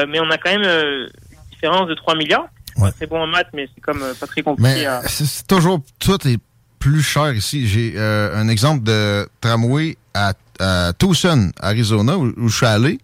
mais 0.09 0.19
on 0.19 0.29
a 0.29 0.37
quand 0.37 0.51
même 0.51 0.63
une 0.65 1.07
différence 1.51 1.87
de 1.87 1.93
3 1.93 2.15
milliards. 2.15 2.49
Suis 2.77 2.83
Ouais. 2.83 2.89
pas 2.91 2.95
très 2.95 3.07
bon 3.07 3.19
en 3.21 3.27
maths, 3.27 3.47
mais 3.53 3.67
c'est 3.73 3.81
comme 3.81 4.01
euh, 4.03 4.13
pas 4.13 4.27
très 4.27 4.41
compliqué 4.43 4.69
Mais 4.69 4.85
à... 4.85 5.01
c'est 5.07 5.45
toujours, 5.47 5.81
tout 5.99 6.27
est 6.27 6.37
plus 6.79 7.01
cher 7.01 7.33
ici. 7.33 7.67
J'ai 7.67 7.93
euh, 7.97 8.39
un 8.39 8.47
exemple 8.49 8.83
de 8.83 9.27
tramway 9.41 9.97
à, 10.13 10.33
à 10.59 10.93
Tucson, 10.93 11.51
Arizona, 11.59 12.17
où, 12.17 12.31
où 12.37 12.47
je 12.49 12.55
suis 12.55 12.65
allé. 12.65 12.99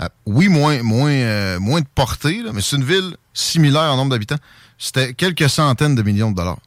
Euh, 0.00 0.08
oui, 0.26 0.48
moins, 0.48 0.82
moins, 0.82 1.10
euh, 1.12 1.58
moins 1.60 1.80
de 1.80 1.86
portée, 1.94 2.42
là, 2.42 2.50
mais 2.52 2.60
c'est 2.60 2.76
une 2.76 2.84
ville 2.84 3.16
similaire 3.32 3.92
en 3.92 3.96
nombre 3.96 4.10
d'habitants. 4.10 4.36
C'était 4.76 5.14
quelques 5.14 5.48
centaines 5.48 5.94
de 5.94 6.02
millions 6.02 6.30
de 6.32 6.36
dollars. 6.36 6.58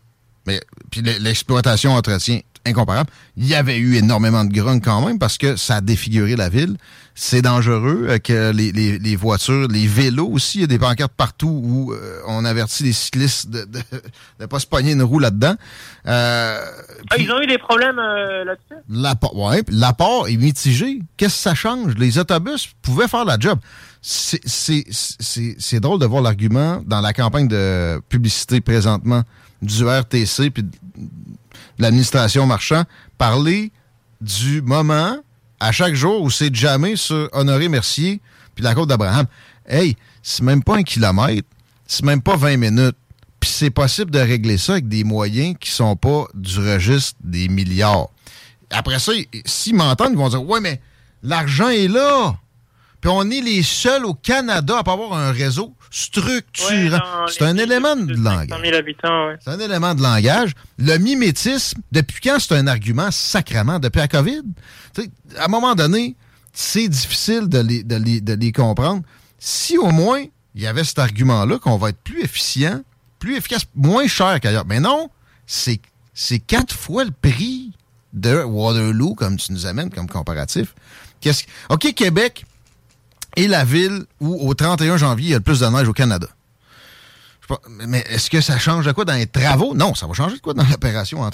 Mais 0.47 0.61
puis 0.89 1.01
l'e- 1.01 1.19
l'exploitation 1.19 1.93
entretien 1.93 2.39
incomparable. 2.65 3.09
Il 3.37 3.45
y 3.47 3.55
avait 3.55 3.77
eu 3.77 3.95
énormément 3.95 4.43
de 4.45 4.53
grogne 4.53 4.81
quand 4.81 5.05
même 5.05 5.19
parce 5.19 5.37
que 5.37 5.55
ça 5.55 5.75
a 5.77 5.81
défiguré 5.81 6.35
la 6.35 6.49
ville. 6.49 6.77
C'est 7.15 7.41
dangereux 7.41 8.05
euh, 8.07 8.17
que 8.17 8.51
les, 8.51 8.71
les, 8.71 8.97
les 8.97 9.15
voitures, 9.17 9.67
les 9.67 9.87
vélos 9.87 10.27
aussi, 10.29 10.59
il 10.59 10.61
y 10.61 10.63
a 10.63 10.67
des 10.67 10.79
pancartes 10.79 11.11
partout 11.17 11.49
où 11.63 11.91
euh, 11.91 12.19
on 12.27 12.45
avertit 12.45 12.83
les 12.83 12.93
cyclistes 12.93 13.49
de 13.49 13.65
de, 13.65 13.79
de 14.39 14.45
pas 14.45 14.59
se 14.59 14.65
pogner 14.67 14.93
une 14.93 15.03
roue 15.03 15.19
là-dedans. 15.19 15.55
Euh, 16.07 16.61
Ah, 17.09 17.15
ils 17.17 17.29
ont 17.31 17.41
eu 17.41 17.47
des 17.47 17.57
problèmes 17.57 17.99
euh, 17.99 18.45
là-dessus? 18.45 18.81
L'apport, 18.89 19.35
ouais, 19.37 19.63
l'apport 19.69 20.29
est 20.29 20.37
mitigé. 20.37 21.01
Qu'est-ce 21.17 21.35
que 21.35 21.41
ça 21.41 21.55
change? 21.55 21.95
Les 21.95 22.17
autobus 22.19 22.69
pouvaient 22.81 23.09
faire 23.09 23.25
la 23.25 23.37
job. 23.37 23.59
C'est- 24.01 25.79
drôle 25.81 25.99
de 25.99 26.05
voir 26.05 26.21
l'argument 26.21 26.81
dans 26.85 27.01
la 27.01 27.11
campagne 27.11 27.47
de 27.49 27.99
publicité 28.07 28.61
présentement 28.61 29.23
du 29.61 29.83
RTC 29.85 30.51
puis 30.51 30.63
de 30.63 30.69
l'administration 31.79 32.45
marchand 32.45 32.83
parler 33.17 33.71
du 34.21 34.61
moment 34.61 35.17
à 35.59 35.71
chaque 35.71 35.95
jour 35.95 36.21
où 36.21 36.29
c'est 36.29 36.53
jamais 36.53 36.95
sur 36.95 37.29
Honoré 37.31 37.67
Mercier 37.69 38.21
puis 38.55 38.63
la 38.63 38.75
côte 38.75 38.89
d'Abraham. 38.89 39.25
Hey, 39.67 39.95
c'est 40.21 40.43
même 40.43 40.63
pas 40.63 40.75
un 40.75 40.83
kilomètre, 40.83 41.47
c'est 41.87 42.03
même 42.05 42.21
pas 42.21 42.35
20 42.35 42.57
minutes. 42.57 42.97
Puis 43.39 43.49
c'est 43.49 43.69
possible 43.69 44.11
de 44.11 44.19
régler 44.19 44.57
ça 44.57 44.73
avec 44.73 44.89
des 44.89 45.05
moyens 45.05 45.55
qui 45.59 45.71
sont 45.71 45.95
pas 45.95 46.25
du 46.33 46.59
registre 46.59 47.17
des 47.23 47.47
milliards. 47.47 48.09
Après 48.69 48.99
ça, 48.99 49.13
s'ils 49.45 49.75
m'entendent, 49.75 50.11
ils 50.11 50.17
vont 50.17 50.29
dire 50.29 50.43
Ouais, 50.43 50.59
mais 50.59 50.81
l'argent 51.23 51.69
est 51.69 51.87
là. 51.87 52.35
Puis 53.01 53.09
on 53.13 53.29
est 53.29 53.41
les 53.41 53.63
seuls 53.63 54.05
au 54.05 54.13
Canada 54.13 54.77
à 54.79 54.83
pas 54.83 54.93
avoir 54.93 55.13
un 55.13 55.31
réseau 55.31 55.73
structurant. 55.91 56.99
c'est 57.27 57.43
un 57.43 57.57
élément 57.57 57.95
de 57.95 58.13
de 58.13 58.15
500 58.15 58.29
langage. 58.29 58.61
000 58.61 58.75
habitants, 58.75 59.27
ouais. 59.27 59.37
C'est 59.43 59.51
un 59.51 59.59
élément 59.59 59.95
de 59.95 60.01
langage. 60.03 60.51
Le 60.77 60.97
mimétisme, 60.97 61.79
depuis 61.91 62.19
quand 62.21 62.37
c'est 62.39 62.55
un 62.55 62.67
argument 62.67 63.09
sacrament? 63.11 63.79
Depuis 63.79 63.99
la 63.99 64.07
COVID? 64.07 64.41
Tu 64.93 65.03
sais, 65.03 65.09
à 65.37 65.45
un 65.45 65.47
moment 65.47 65.75
donné, 65.75 66.15
c'est 66.53 66.87
difficile 66.87 67.47
de 67.47 67.59
les, 67.59 67.83
de, 67.83 67.95
les, 67.95 68.21
de 68.21 68.33
les 68.33 68.51
comprendre. 68.51 69.03
Si 69.39 69.77
au 69.77 69.91
moins 69.91 70.23
il 70.55 70.61
y 70.63 70.67
avait 70.67 70.83
cet 70.83 70.99
argument-là 70.99 71.59
qu'on 71.59 71.77
va 71.77 71.89
être 71.89 72.01
plus 72.03 72.21
efficient, 72.23 72.81
plus 73.19 73.37
efficace, 73.37 73.63
moins 73.75 74.07
cher 74.07 74.39
qu'ailleurs. 74.41 74.65
Mais 74.65 74.79
non, 74.79 75.09
c'est 75.45 75.79
c'est 76.13 76.39
quatre 76.39 76.73
fois 76.75 77.05
le 77.05 77.11
prix 77.11 77.71
de 78.13 78.43
Waterloo, 78.43 79.13
comme 79.15 79.37
tu 79.37 79.53
nous 79.53 79.65
amènes 79.67 79.89
comme 79.89 80.07
comparatif. 80.09 80.73
Qu'est-ce 81.21 81.43
que- 81.43 81.49
OK, 81.69 81.93
Québec 81.93 82.45
est 83.35 83.47
la 83.47 83.63
ville 83.63 84.05
où, 84.19 84.47
au 84.49 84.53
31 84.53 84.97
janvier, 84.97 85.27
il 85.27 85.31
y 85.31 85.33
a 85.33 85.37
le 85.37 85.43
plus 85.43 85.59
de 85.59 85.65
neige 85.67 85.87
au 85.87 85.93
Canada. 85.93 86.27
Je 87.41 87.47
sais 87.47 87.59
pas, 87.59 87.61
mais 87.87 87.99
est-ce 88.09 88.29
que 88.29 88.41
ça 88.41 88.57
change 88.59 88.85
de 88.85 88.91
quoi 88.91 89.05
dans 89.05 89.13
les 89.15 89.27
travaux? 89.27 89.73
Non, 89.75 89.95
ça 89.95 90.07
va 90.07 90.13
changer 90.13 90.35
de 90.37 90.41
quoi 90.41 90.53
dans 90.53 90.63
l'opération? 90.69 91.21
Ouais, 91.21 91.29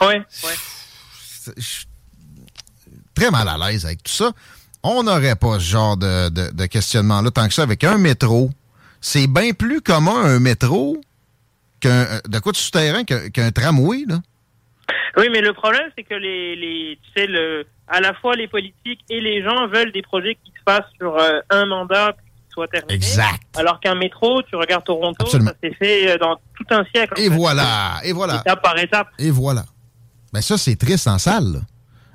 ouais. 0.00 0.22
C'est- 1.12 1.54
Je 1.56 1.62
suis 1.62 1.86
très 3.14 3.30
mal 3.30 3.48
à 3.48 3.56
l'aise 3.58 3.84
avec 3.86 4.02
tout 4.02 4.12
ça. 4.12 4.32
On 4.82 5.02
n'aurait 5.02 5.36
pas 5.36 5.54
ce 5.58 5.64
genre 5.64 5.96
de, 5.96 6.28
de- 6.28 6.50
de 6.52 6.66
questionnement-là 6.66 7.30
tant 7.30 7.48
que 7.48 7.54
ça 7.54 7.62
avec 7.62 7.82
un 7.84 7.98
métro. 7.98 8.50
C'est 9.00 9.26
bien 9.26 9.52
plus 9.52 9.80
commun 9.80 10.24
un 10.24 10.38
métro 10.40 11.00
qu'un 11.80 11.90
euh, 11.90 12.20
de 12.28 12.38
quoi 12.38 12.52
de 12.52 12.56
souterrain 12.56 13.04
qu'un 13.04 13.28
qu'un 13.30 13.50
tramway, 13.52 14.04
là. 14.06 14.20
Oui, 15.16 15.28
mais 15.32 15.40
le 15.40 15.52
problème, 15.54 15.88
c'est 15.96 16.04
que 16.04 16.14
les, 16.14 16.54
les, 16.56 16.98
tu 17.02 17.20
sais, 17.20 17.26
le, 17.26 17.66
à 17.88 18.00
la 18.00 18.12
fois 18.14 18.36
les 18.36 18.48
politiques 18.48 19.00
et 19.08 19.20
les 19.20 19.42
gens 19.42 19.66
veulent 19.68 19.90
des 19.92 20.02
projets 20.02 20.36
qui 20.44 20.52
fassent 20.66 20.90
sur 20.98 21.16
euh, 21.16 21.40
un 21.50 21.66
mandat 21.66 22.12
qui 22.12 22.52
soient 22.52 22.66
terminés. 22.68 22.94
Exact. 22.94 23.42
Alors 23.56 23.80
qu'un 23.80 23.94
métro, 23.94 24.42
tu 24.42 24.56
regardes 24.56 24.84
Toronto, 24.84 25.16
Absolument. 25.24 25.50
ça 25.50 25.56
s'est 25.62 25.74
fait 25.74 26.10
euh, 26.10 26.18
dans 26.18 26.36
tout 26.56 26.64
un 26.74 26.84
siècle. 26.94 27.14
Et 27.18 27.28
fait. 27.28 27.36
voilà, 27.36 28.00
et 28.04 28.12
voilà, 28.12 28.36
Étape 28.40 28.62
par 28.62 28.78
étape. 28.78 29.08
et 29.18 29.30
voilà. 29.30 29.64
Ben 30.32 30.40
ça, 30.42 30.58
c'est 30.58 30.76
triste 30.76 31.06
en 31.08 31.18
salle, 31.18 31.44
là. 31.52 31.60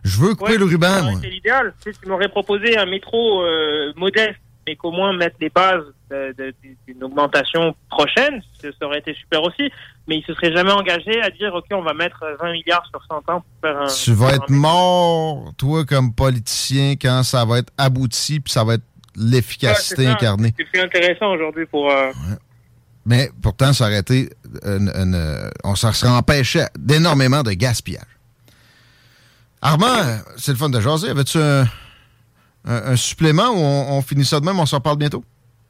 Je 0.04 0.18
veux 0.20 0.34
couper 0.36 0.54
Ouais, 0.54 0.58
le 0.58 0.66
ruban, 0.66 1.18
été 1.20 1.30
l'idéal. 1.30 1.74
Tu 1.84 1.94
m'aurais 2.08 2.28
proposé 2.30 2.76
un 2.78 2.88
métro 2.88 3.44
euh, 3.44 3.94
modeste, 3.96 4.40
mais 4.72 4.78
qu'au 4.78 4.92
moins 4.92 5.12
mettre 5.12 5.36
les 5.42 5.50
bases 5.50 5.84
d'une 6.88 7.04
augmentation 7.04 7.76
prochaine, 7.90 8.42
ça 8.62 8.70
aurait 8.86 9.00
été 9.00 9.14
super 9.16 9.44
aussi. 9.44 9.70
Mais 10.08 10.20
il 10.20 10.24
se 10.24 10.34
serait 10.34 10.54
jamais 10.54 10.72
engagé 10.72 11.22
à 11.22 11.30
dire, 11.30 11.54
OK, 11.54 11.66
on 11.72 11.82
va 11.82 11.94
mettre 11.94 12.24
20 12.42 12.54
milliards 12.54 12.86
sur 12.90 13.04
100 13.06 13.16
ans 13.18 13.42
pour 13.42 13.44
faire 13.62 13.82
un... 13.82 13.88
Tu 13.88 14.14
vas 14.14 14.36
être 14.36 14.50
mort, 14.50 15.52
toi, 15.58 15.84
comme 15.86 16.14
politicien, 16.14 16.94
quand 16.94 17.24
ça 17.24 17.44
va 17.44 17.58
être 17.60 17.74
abouti, 17.78 18.40
puis 18.40 18.52
ça 18.54 18.64
va 18.64 18.76
être 18.76 18.84
l'efficacité 19.18 20.08
incarnée. 20.08 20.54
C'est 20.58 20.64
plus 20.72 20.80
intéressant 20.82 21.32
aujourd'hui 21.34 21.66
pour... 21.66 21.92
euh, 21.92 22.12
Mais 23.06 23.30
pourtant, 23.42 23.74
ça 23.74 23.86
aurait 23.88 24.00
été. 24.00 24.30
une- 24.64 24.90
une, 24.96 25.16
euh, 25.16 25.50
on 25.66 25.76
s'en 25.76 25.92
serait 25.92 26.12
empêché 26.14 26.64
d'énormément 26.80 27.44
de 27.44 27.52
gaspillage. 27.52 28.06
Armand, 29.62 30.20
c'est 30.38 30.52
le 30.54 30.58
fun 30.58 30.70
de 30.70 30.80
jaser. 30.80 31.10
Avais-tu 31.10 31.38
un, 31.38 31.66
un- 32.66 32.92
un 32.92 32.96
supplément 32.96 33.50
ou 33.50 33.58
on, 33.58 33.98
on 33.98 34.02
finit 34.02 34.26
ça 34.26 34.40
de 34.40 34.46
même, 34.46 34.60
on 34.60 34.66
s'en 34.66 34.80
parle 34.82 34.98
bientôt? 34.98 35.24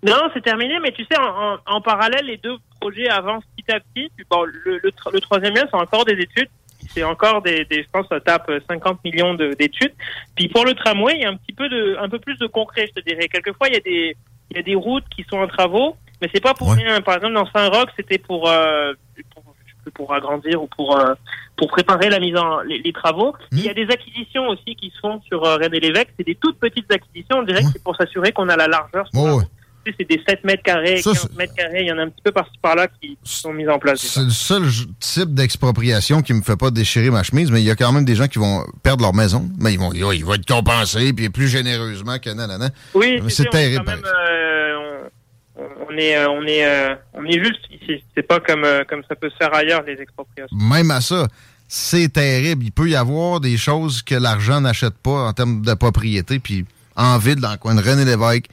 Non, 0.04 0.30
c'est 0.34 0.42
terminé, 0.44 0.80
mais 0.82 0.92
tu 0.92 1.04
sais, 1.06 1.18
en, 1.20 1.54
en- 1.54 1.58
en 1.78 1.82
parallèle, 1.82 2.26
les 2.26 2.38
deux 2.38 2.56
projets 2.80 3.08
avancent 3.08 3.44
petit 3.56 3.72
à 3.72 3.80
petit. 3.80 4.12
Bon, 4.30 4.44
le, 4.44 4.80
le, 4.84 4.90
tr- 4.90 5.12
le 5.14 5.20
troisième 5.22 5.54
lien, 5.54 5.64
c'est 5.70 5.78
encore 5.78 6.06
des 6.06 6.14
études. 6.20 6.50
C'est 6.90 7.04
encore 7.04 7.44
des, 7.44 7.64
des, 7.66 7.84
je 7.84 7.88
pense, 7.94 8.08
ça 8.10 8.20
tape 8.20 8.52
50 8.68 9.04
millions 9.06 9.36
de- 9.36 9.54
d'études. 9.54 9.94
Puis 10.36 10.48
pour 10.48 10.66
le 10.66 10.74
tramway, 10.74 11.14
il 11.16 11.22
y 11.22 11.26
a 11.26 11.30
un 11.30 11.36
petit 11.36 11.54
peu 11.54 11.70
de, 11.70 11.96
un 12.02 12.10
peu 12.10 12.18
plus 12.18 12.38
de 12.40 12.48
concret, 12.48 12.88
je 12.90 13.00
te 13.02 13.08
dirais. 13.08 13.28
Quelquefois, 13.28 13.68
il 13.68 13.76
y 13.76 13.78
a 13.78 13.82
des, 13.82 14.18
il 14.50 14.58
y 14.58 14.60
a 14.60 14.64
des 14.64 14.74
routes 14.76 15.08
qui 15.16 15.24
sont 15.30 15.38
en 15.38 15.48
travaux, 15.48 15.96
mais 16.20 16.30
c'est 16.34 16.42
pas 16.42 16.56
pour 16.56 16.70
Ouais. 16.70 16.78
rien. 16.78 17.00
Par 17.02 17.16
exemple, 17.18 17.36
dans 17.36 17.46
Saint-Roch, 17.52 17.90
c'était 17.96 18.18
pour, 18.18 18.50
euh, 18.50 18.94
pour, 19.36 19.44
pour 19.90 20.14
agrandir 20.14 20.62
ou 20.62 20.68
pour, 20.68 20.98
euh, 20.98 21.14
pour 21.58 21.68
préparer 21.70 22.10
la 22.10 22.20
mise 22.20 22.36
en, 22.38 22.62
les, 22.62 22.80
les 22.80 22.94
travaux. 22.94 23.34
Mhm. 23.52 23.58
Il 23.60 23.66
y 23.66 23.70
a 23.70 23.74
des 23.74 23.88
acquisitions 23.92 24.48
aussi 24.50 24.76
qui 24.76 24.92
se 24.92 25.00
font 25.00 25.22
sur 25.28 25.44
euh, 25.44 25.58
René 25.58 25.80
Lévesque. 25.80 26.10
C'est 26.18 26.26
des 26.26 26.36
toutes 26.36 26.60
petites 26.60 26.92
acquisitions. 26.92 27.38
On 27.40 27.44
dirait 27.44 27.62
que 27.64 27.70
c'est 27.74 27.84
pour 27.84 27.96
s'assurer 27.96 28.32
qu'on 28.32 28.50
a 28.50 28.56
la 28.56 28.68
largeur. 28.68 29.08
sur 29.14 29.26
la 29.26 29.36
Ouais, 29.36 29.44
c'est 29.98 30.08
des 30.08 30.22
7 30.28 30.44
mètres 30.44 30.62
carrés, 30.62 30.98
Ça, 30.98 31.10
15 31.12 31.22
c'est- 31.32 31.36
mètres 31.38 31.56
carrés. 31.56 31.82
Il 31.82 31.88
y 31.88 31.92
en 31.92 31.98
a 31.98 32.04
un 32.04 32.10
petit 32.10 32.22
peu 32.24 32.32
par-ci 32.32 32.52
par-là 32.62 32.88
qui 33.02 33.18
sont 33.24 33.52
mis 33.52 33.68
en 33.68 33.80
place. 33.80 34.00
C'est 34.00 34.22
le 34.24 34.30
seul 34.30 34.64
type 35.00 35.34
d'expropriation 35.34 36.22
qui 36.22 36.34
me 36.34 36.42
fait 36.44 36.56
pas 36.56 36.70
déchirer 36.70 37.10
ma 37.10 37.24
chemise, 37.24 37.50
mais 37.52 37.62
il 37.62 37.66
y 37.66 37.72
a 37.72 37.76
quand 37.76 37.92
même 37.92 38.06
des 38.06 38.14
gens 38.16 38.28
qui 38.28 38.38
vont 38.38 38.64
perdre 38.84 39.02
leur 39.04 39.14
maison. 39.16 39.50
Mais 39.60 39.74
ils 39.74 39.80
vont 39.80 39.90
dire, 39.92 40.08
oh, 40.10 40.12
il 40.12 40.24
va 40.24 40.36
être 40.36 40.46
compensé, 40.46 41.14
puis 41.14 41.30
plus 41.30 41.48
généreusement 41.48 42.20
que 42.20 42.30
nanana. 42.30 42.70
Oui, 42.94 43.20
c'est 43.30 43.50
terrible, 43.50 43.84
quand 43.84 43.92
même, 43.92 44.04
euh, 44.06 44.76
on, 44.78 45.10
on 45.90 45.98
est, 45.98 46.16
euh, 46.18 46.30
on 46.30 46.44
est, 46.46 46.66
euh, 46.66 46.96
on 47.14 47.24
est 47.26 47.44
juste 47.44 47.62
ici. 47.72 48.04
C'est 48.16 48.24
pas 48.28 48.40
comme, 48.40 48.64
euh, 48.64 48.84
comme 48.88 49.02
ça 49.08 49.16
peut 49.16 49.30
se 49.30 49.36
faire 49.38 49.54
ailleurs 49.54 49.84
les 49.84 50.00
expropriations. 50.02 50.56
Même 50.58 50.92
à 50.92 51.02
ça, 51.02 51.28
c'est 51.68 52.12
terrible. 52.14 52.64
Il 52.66 52.72
peut 52.72 52.90
y 52.90 52.96
avoir 52.96 53.40
des 53.40 53.58
choses 53.58 54.02
que 54.02 54.16
l'argent 54.16 54.62
n'achète 54.62 54.96
pas 54.96 55.28
en 55.28 55.34
termes 55.34 55.62
de 55.62 55.74
propriété, 55.74 56.40
puis 56.40 56.66
en 56.96 57.18
ville, 57.18 57.36
dans 57.40 57.52
le 57.52 57.58
coin 57.58 57.76
de 57.76 57.82
René 57.82 58.06
Lévesque, 58.06 58.46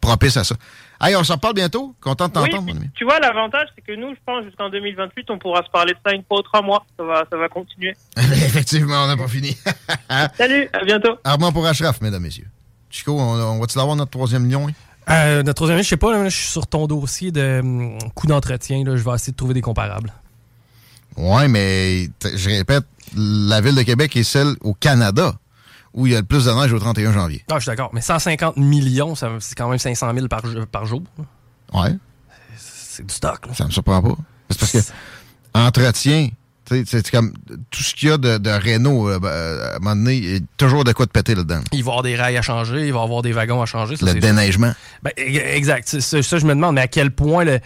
propice 0.00 0.36
à 0.36 0.44
ça. 0.44 0.54
Hey, 0.98 1.14
on 1.14 1.24
s'en 1.24 1.36
parle 1.36 1.52
bientôt. 1.54 1.94
Content 2.00 2.28
de 2.28 2.32
t'entendre, 2.32 2.58
Oui, 2.64 2.72
mon 2.72 2.80
ami. 2.80 2.88
tu 2.94 3.04
vois, 3.04 3.18
l'avantage, 3.20 3.68
c'est 3.74 3.82
que 3.82 3.92
nous, 4.00 4.14
je 4.14 4.20
pense, 4.24 4.44
jusqu'en 4.44 4.70
2028, 4.70 5.30
on 5.30 5.38
pourra 5.38 5.62
se 5.62 5.68
parler 5.70 5.92
de 5.92 5.98
ça 6.04 6.14
une 6.14 6.22
fois 6.26 6.38
ou 6.38 6.42
trois 6.42 6.62
mois. 6.62 6.86
Ça 6.98 7.04
va, 7.04 7.24
ça 7.30 7.36
va 7.36 7.48
continuer. 7.50 7.94
Effectivement, 8.16 9.04
on 9.04 9.06
n'a 9.06 9.16
pas 9.16 9.28
fini. 9.28 9.54
Salut, 10.38 10.68
à 10.72 10.84
bientôt. 10.84 11.18
Armand 11.22 11.52
pour 11.52 11.66
Ashraf, 11.66 12.00
mesdames, 12.00 12.22
messieurs. 12.22 12.46
Chico, 12.88 13.12
on, 13.18 13.34
on 13.38 13.58
va-tu 13.60 13.76
l'avoir 13.76 13.94
notre 13.96 14.10
troisième 14.12 14.50
lion? 14.50 14.68
hein? 14.68 14.72
Euh, 15.08 15.42
notre 15.44 15.54
troisième, 15.56 15.78
je 15.82 15.88
sais 15.88 15.96
pas, 15.96 16.12
là, 16.12 16.28
je 16.28 16.36
suis 16.36 16.48
sur 16.48 16.66
ton 16.66 16.86
dossier 16.86 17.30
de 17.30 17.60
hum, 17.60 17.98
coût 18.14 18.26
d'entretien. 18.26 18.82
là, 18.84 18.96
Je 18.96 19.02
vais 19.04 19.14
essayer 19.14 19.32
de 19.32 19.36
trouver 19.36 19.54
des 19.54 19.60
comparables. 19.60 20.12
Ouais, 21.16 21.48
mais 21.48 22.08
t- 22.18 22.36
je 22.36 22.50
répète, 22.50 22.84
la 23.16 23.60
ville 23.60 23.74
de 23.74 23.82
Québec 23.82 24.16
est 24.16 24.24
celle 24.24 24.54
au 24.60 24.74
Canada 24.74 25.34
où 25.94 26.06
il 26.06 26.12
y 26.12 26.16
a 26.16 26.18
le 26.20 26.26
plus 26.26 26.44
de 26.44 26.50
neige 26.50 26.72
au 26.72 26.78
31 26.78 27.12
janvier. 27.12 27.42
Ah, 27.50 27.54
je 27.54 27.60
suis 27.60 27.68
d'accord. 27.70 27.90
Mais 27.94 28.00
150 28.02 28.56
millions, 28.58 29.14
ça- 29.14 29.30
c'est 29.40 29.54
quand 29.54 29.68
même 29.68 29.78
500 29.78 30.12
000 30.14 30.28
par, 30.28 30.44
jo- 30.44 30.66
par 30.66 30.84
jour. 30.84 31.02
Ouais, 31.72 31.94
C'est 32.58 33.06
du 33.06 33.14
stock. 33.14 33.46
là. 33.46 33.54
ça 33.54 33.64
me 33.64 33.70
surprend 33.70 34.02
pas. 34.02 34.16
C'est 34.50 34.58
parce 34.58 34.72
que 34.72 34.78
entretien, 35.54 36.28
c'est 36.68 37.10
comme 37.10 37.32
tout 37.70 37.82
ce 37.82 37.94
qu'il 37.94 38.08
y 38.08 38.12
a 38.12 38.18
de, 38.18 38.38
de 38.38 38.50
réno, 38.50 39.08
euh, 39.08 39.18
euh, 39.22 39.72
à 39.72 39.76
un 39.76 39.78
moment 39.78 39.96
donné, 39.96 40.16
il 40.16 40.32
y 40.32 40.36
a 40.36 40.40
toujours 40.56 40.84
de 40.84 40.92
quoi 40.92 41.06
de 41.06 41.10
péter 41.10 41.34
là-dedans. 41.34 41.60
Il 41.72 41.82
va 41.84 41.90
y 41.90 41.92
avoir 41.92 42.02
des 42.02 42.16
rails 42.16 42.36
à 42.36 42.42
changer, 42.42 42.86
il 42.86 42.92
va 42.92 43.00
y 43.00 43.02
avoir 43.02 43.22
des 43.22 43.32
wagons 43.32 43.62
à 43.62 43.66
changer. 43.66 43.96
ça, 43.96 44.06
Le 44.06 44.14
déneigement. 44.20 44.72
Ben, 45.02 45.12
exact. 45.16 46.00
Ça, 46.00 46.20
je 46.38 46.44
me 46.46 46.54
demande, 46.54 46.74
mais 46.74 46.80
à 46.82 46.88
quel 46.88 47.10
point. 47.10 47.44
le- 47.44 47.60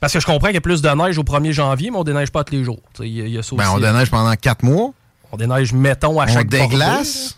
Parce 0.00 0.12
que 0.12 0.20
je 0.20 0.26
comprends 0.26 0.46
qu'il 0.48 0.54
y 0.54 0.58
a 0.58 0.62
plus 0.62 0.82
de 0.82 0.88
neige 0.88 1.18
au 1.18 1.22
1er 1.24 1.52
janvier, 1.52 1.90
mais 1.90 1.98
on 1.98 2.04
déneige 2.04 2.30
pas 2.30 2.44
tous 2.44 2.54
les 2.54 2.64
jours. 2.64 2.80
Il 3.00 3.06
y, 3.08 3.20
a- 3.20 3.26
il 3.26 3.32
y 3.32 3.38
a 3.38 3.42
ça 3.42 3.54
Ben, 3.56 3.68
on 3.70 3.74
aussi. 3.74 3.82
déneige 3.82 4.10
pendant 4.10 4.34
quatre 4.36 4.62
mois. 4.62 4.92
On 5.32 5.36
déneige, 5.36 5.72
mettons, 5.72 6.20
à 6.20 6.24
On 6.24 6.28
chaque 6.28 6.48
déglace. 6.48 7.36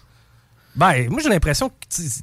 Ben, 0.77 1.09
moi, 1.11 1.21
j'ai 1.21 1.29
l'impression 1.31 1.71
que 1.71 1.75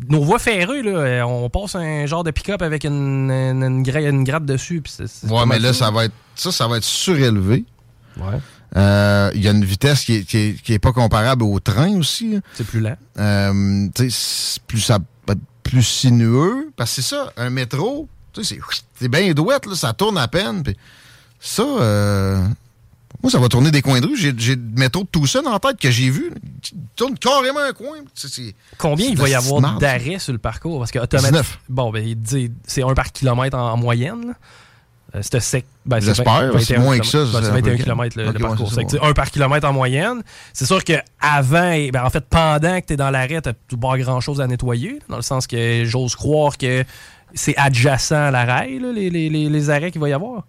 nos 0.08 0.24
voies 0.24 0.40
ferrées, 0.40 0.82
là, 0.82 0.92
euh, 0.92 1.22
on 1.24 1.50
passe 1.50 1.76
un 1.76 2.06
genre 2.06 2.24
de 2.24 2.32
pick-up 2.32 2.62
avec 2.62 2.86
une, 2.86 3.30
une, 3.30 3.62
une 3.64 3.84
gra- 3.84 4.08
une 4.10 4.24
gratte 4.24 4.46
dessus. 4.46 4.82
Ouais, 5.00 5.30
pas 5.30 5.46
mais 5.46 5.60
là, 5.60 5.74
ça 5.74 5.92
va 5.92 6.06
être 6.06 6.14
ça, 6.36 6.52
ça 6.54 6.66
va 6.68 6.78
être 6.78 6.84
surélevé. 6.86 7.66
Ouais. 8.18 8.38
Euh, 8.76 9.32
Il 9.36 9.42
y 9.44 9.48
a 9.48 9.52
une 9.52 9.64
vitesse 9.66 10.04
qui 10.04 10.16
est, 10.16 10.24
qui 10.24 10.38
est- 10.38 10.62
qui 10.62 10.74
est 10.74 10.80
pas 10.80 10.92
comparable 10.94 11.44
au 11.44 11.60
train 11.60 11.96
aussi. 11.98 12.40
C'est 12.56 12.66
plus 12.66 12.80
lent. 12.82 12.98
Euh, 13.18 13.88
plus 14.68 14.80
ça 14.82 15.00
plus 15.64 15.82
sinueux. 15.84 16.72
Parce 16.76 16.96
que 16.96 17.02
c'est 17.02 17.16
ça, 17.16 17.34
un 17.38 17.50
métro, 17.50 18.08
c'est- 18.44 18.60
bien 19.08 19.32
douette, 19.34 19.66
là, 19.66 19.76
ça 19.76 19.94
tourne 19.94 20.18
à 20.18 20.28
peine. 20.28 20.62
ça, 21.40 21.64
euh, 21.64 22.46
moi, 23.24 23.32
ça 23.32 23.40
va 23.40 23.48
tourner 23.50 23.72
des 23.72 23.82
coins 23.82 24.00
de 24.02 24.08
rue. 24.08 24.18
J'ai 24.18 24.32
le 24.56 24.62
métro 24.78 25.04
de 25.04 25.08
tout 25.12 25.26
ça 25.26 25.40
en 25.46 25.58
tête 25.60 25.78
que 25.80 25.90
j'ai 25.92 26.10
vu. 26.10 26.32
Il 26.72 26.78
tourne 26.96 27.18
carrément 27.18 27.60
un 27.62 27.72
coin. 27.74 27.98
Combien 28.78 29.08
il 29.08 29.18
va 29.18 29.30
y 29.30 29.34
avoir 29.36 29.78
d'arrêts 29.80 30.20
sur 30.20 30.34
le 30.34 30.40
parcours? 30.40 30.80
Parce 30.80 30.92
que 30.92 31.00
automatiquement. 31.00 31.40
19. 31.42 31.60
Bon, 31.70 31.92
ben, 31.92 32.16
c'est 32.68 32.84
un 32.84 32.94
par 32.94 33.12
kilomètre 33.12 33.58
en, 33.58 33.72
en 33.74 33.78
moyenne. 33.78 34.28
là. 34.28 34.34
Euh, 35.16 35.20
C'était 35.22 35.40
sec. 35.40 35.66
Ben, 35.86 36.00
c'est 36.02 36.08
J'espère, 36.08 36.52
20 36.52 36.60
c'est 36.60 36.74
21 36.76 36.80
moins 36.80 37.00
que 37.00 37.06
ça. 37.06 37.20
Ben, 37.20 37.26
c'est 37.26 37.42
c'est 37.42 37.48
un 37.48 37.52
21 37.54 37.78
peu- 37.78 37.84
km 37.84 38.18
le, 38.18 38.24
le 38.24 38.30
Ok, 38.30 38.36
ouais, 38.36 38.42
parcours. 38.42 38.70
tu 38.70 38.88
sais, 38.90 39.00
un 39.02 39.14
par 39.14 39.32
kilomètre 39.32 39.68
en 39.68 39.74
moyenne. 39.74 40.22
C'est 40.54 40.66
sûr 40.66 40.84
que 40.84 40.94
avant, 41.22 41.72
et- 41.72 41.92
ben, 41.92 42.04
en 42.04 42.10
fait, 42.10 42.26
pendant 42.30 42.82
que 42.82 42.86
tu 42.88 42.94
es 42.94 42.98
dans 42.98 43.10
l'arrêt, 43.12 43.42
tu 43.70 43.78
pas 43.78 43.98
grand 43.98 44.20
chose 44.20 44.42
à 44.42 44.48
nettoyer. 44.48 45.00
Dans 45.10 45.16
le 45.18 45.22
sens 45.22 45.48
que 45.48 45.84
j'ose 45.86 46.16
croire 46.16 46.58
que 46.58 46.84
c'est 47.34 47.56
adjacent 47.58 48.12
à 48.14 48.32
l'arrêt, 48.32 48.68
les, 48.80 49.10
les, 49.10 49.30
les, 49.30 49.50
les 49.50 49.70
arrêts 49.70 49.92
qu'il 49.92 50.02
va 50.02 50.10
y 50.10 50.14
avoir. 50.14 50.44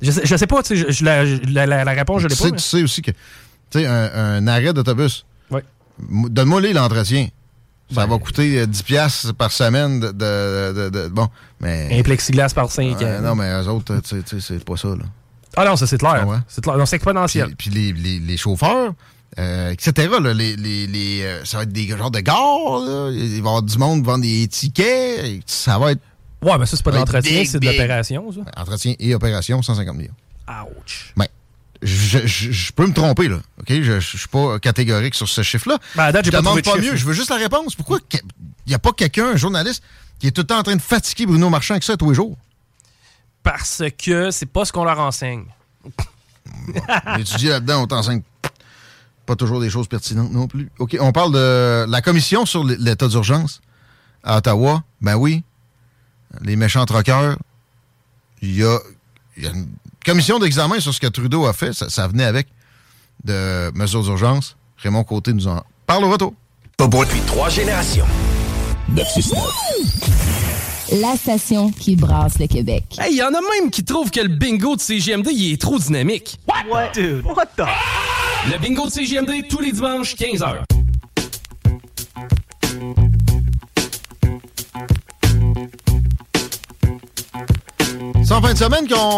Je 0.00 0.10
sais, 0.10 0.20
je 0.24 0.36
sais 0.36 0.46
pas, 0.46 0.62
tu 0.62 0.76
je- 0.76 0.90
je- 0.90 1.04
la, 1.04 1.24
la, 1.24 1.66
la- 1.66 1.84
la 1.84 1.92
réponse, 1.92 2.22
je 2.22 2.28
l'ai 2.28 2.34
tu, 2.36 2.40
pas. 2.42 2.44
sais, 2.46 2.50
mais- 2.52 2.56
tu 2.58 2.62
sais 2.64 2.82
aussi 2.82 3.02
que, 3.02 3.10
tu 3.10 3.16
sais, 3.80 3.86
un, 3.86 4.10
un 4.14 4.46
arrêt 4.46 4.72
d'autobus, 4.72 5.26
Ouais. 5.50 5.64
m- 6.00 6.28
donne-moi 6.30 6.60
l'entretien. 6.72 7.28
Ça 7.94 8.06
Ben- 8.06 8.12
va 8.12 8.18
coûter 8.18 8.58
euh, 8.60 8.66
10 8.66 8.82
piastres 8.82 9.34
par 9.34 9.50
semaine 9.50 10.00
de, 10.00 10.08
de- 10.12 10.72
de- 10.74 10.88
de- 10.90 11.08
bon, 11.08 11.28
mais 11.60 11.88
Un 11.98 12.02
plexiglas 12.02 12.50
par 12.54 12.70
5 12.70 13.00
Euh, 13.02 13.20
non, 13.20 13.34
mais 13.34 13.50
eux 13.62 13.68
autres, 13.68 13.98
tu 14.00 14.22
sais, 14.26 14.40
c'est 14.40 14.64
pas 14.64 14.76
ça 14.76 14.88
là. 14.88 15.04
Ah 15.56 15.64
non, 15.64 15.74
ça 15.76 15.86
c'est 15.86 15.96
clair. 15.98 16.20
Ah 16.22 16.26
ouais? 16.26 16.36
C'est 16.48 16.62
clair. 16.62 16.74
C'est 16.80 16.84
Puis, 16.84 16.96
exponentiel. 16.96 17.56
puis 17.56 17.70
les, 17.70 17.92
les- 17.94 18.18
les 18.20 18.36
chauffeurs, 18.36 18.92
euh, 19.38 19.70
etc. 19.70 20.08
là, 20.22 20.34
les, 20.34 20.54
les- 20.56 20.86
les, 20.86 21.22
euh, 21.22 21.44
ça 21.44 21.56
va 21.58 21.62
être 21.62 21.72
des 21.72 21.86
genres 21.88 22.10
de 22.10 22.20
gares. 22.20 22.36
là. 22.86 23.10
Il 23.12 23.28
va 23.30 23.36
y 23.36 23.38
avoir 23.38 23.62
du 23.62 23.78
monde 23.78 24.04
vendre 24.04 24.22
des 24.22 24.46
tickets. 24.48 25.24
et 25.24 25.40
Ça 25.46 25.78
va 25.78 25.92
être 25.92 26.00
Ouais, 26.42 26.56
mais 26.58 26.66
ça, 26.66 26.76
c'est 26.76 26.84
pas 26.84 26.92
de 26.92 26.96
l'entretien, 26.98 27.42
c'est 27.46 27.58
de 27.58 27.66
l'opération, 27.66 28.30
ça. 28.32 28.40
entretien 28.60 28.94
et 29.00 29.14
opération 29.14 29.60
150 29.62 29.96
millions. 29.96 30.12
Ouch. 30.48 31.12
Ben, 31.16 31.26
je, 31.82 32.26
je- 32.26 32.50
je 32.50 32.72
peux 32.72 32.86
me 32.86 32.92
tromper 32.92 33.28
là. 33.28 33.38
Ok, 33.60 33.66
je, 33.68 34.00
je 34.00 34.16
suis 34.16 34.28
pas 34.28 34.58
catégorique 34.58 35.14
sur 35.14 35.28
ce 35.28 35.42
chiffre-là. 35.42 35.78
Ben, 35.94 36.04
à 36.04 36.12
date, 36.12 36.24
je 36.26 36.30
pas 36.30 36.38
demande 36.38 36.56
de 36.56 36.62
pas 36.62 36.76
mieux. 36.76 36.96
Je 36.96 37.04
veux 37.04 37.12
juste 37.12 37.30
la 37.30 37.36
réponse. 37.36 37.74
Pourquoi 37.74 37.98
il 38.12 38.20
n'y 38.68 38.74
a 38.74 38.78
pas 38.78 38.92
quelqu'un, 38.92 39.28
un 39.28 39.36
journaliste, 39.36 39.82
qui 40.18 40.26
est 40.26 40.30
tout 40.32 40.40
le 40.42 40.46
temps 40.46 40.58
en 40.58 40.62
train 40.62 40.76
de 40.76 40.82
fatiguer 40.82 41.26
Bruno 41.26 41.48
Marchand 41.50 41.74
avec 41.74 41.84
ça 41.84 41.96
tous 41.96 42.08
les 42.10 42.14
jours? 42.16 42.36
Parce 43.42 43.82
que 43.96 44.30
c'est 44.30 44.46
pas 44.46 44.64
ce 44.64 44.72
qu'on 44.72 44.84
leur 44.84 44.98
enseigne. 44.98 45.44
On 47.06 47.16
étudie 47.18 47.48
là-dedans, 47.48 47.82
on 47.82 47.86
t'enseigne 47.86 48.22
pas 49.26 49.36
toujours 49.36 49.60
des 49.60 49.70
choses 49.70 49.88
pertinentes 49.88 50.32
non 50.32 50.48
plus. 50.48 50.70
OK, 50.78 50.96
on 51.00 51.12
parle 51.12 51.32
de 51.32 51.84
la 51.88 52.02
commission 52.02 52.46
sur 52.46 52.64
l'état 52.64 53.06
d'urgence 53.08 53.60
à 54.24 54.38
Ottawa. 54.38 54.82
Ben 55.00 55.16
oui, 55.16 55.44
les 56.40 56.56
méchants 56.56 56.84
troqueurs, 56.86 57.36
il 58.42 58.54
y 58.56 58.64
a, 58.64 58.78
y 59.36 59.46
a 59.46 59.50
une 59.50 59.68
commission 60.08 60.38
d'examen 60.38 60.80
sur 60.80 60.94
ce 60.94 61.00
que 61.00 61.06
Trudeau 61.06 61.44
a 61.44 61.52
fait. 61.52 61.74
Ça, 61.74 61.90
ça 61.90 62.08
venait 62.08 62.24
avec 62.24 62.48
de 63.24 63.70
mesures 63.74 64.02
d'urgence. 64.02 64.56
Raymond 64.78 65.04
Côté 65.04 65.34
nous 65.34 65.46
en 65.48 65.62
parle 65.86 66.04
au 66.04 66.10
retour. 66.10 66.32
Depuis 66.78 67.20
trois 67.26 67.50
générations. 67.50 68.06
La 70.90 71.14
station 71.14 71.70
qui 71.70 71.94
brasse 71.94 72.38
le 72.38 72.46
Québec. 72.46 72.84
Hey, 72.98 73.16
y 73.16 73.22
en 73.22 73.26
a 73.26 73.40
même 73.60 73.70
qui 73.70 73.84
trouvent 73.84 74.10
que 74.10 74.20
le 74.20 74.28
bingo 74.28 74.76
de 74.76 74.80
CGMD, 74.80 75.28
il 75.30 75.52
est 75.52 75.60
trop 75.60 75.78
dynamique. 75.78 76.38
What? 76.48 76.92
Dude, 76.94 77.26
what 77.26 77.44
the? 77.58 77.66
Le 78.50 78.58
bingo 78.58 78.86
de 78.86 78.90
CGMD, 78.90 79.46
tous 79.46 79.60
les 79.60 79.72
dimanches, 79.72 80.14
15h. 80.14 80.62
C'est 88.24 88.32
en 88.32 88.40
fin 88.40 88.54
de 88.54 88.58
semaine 88.58 88.88
qu'on 88.88 89.17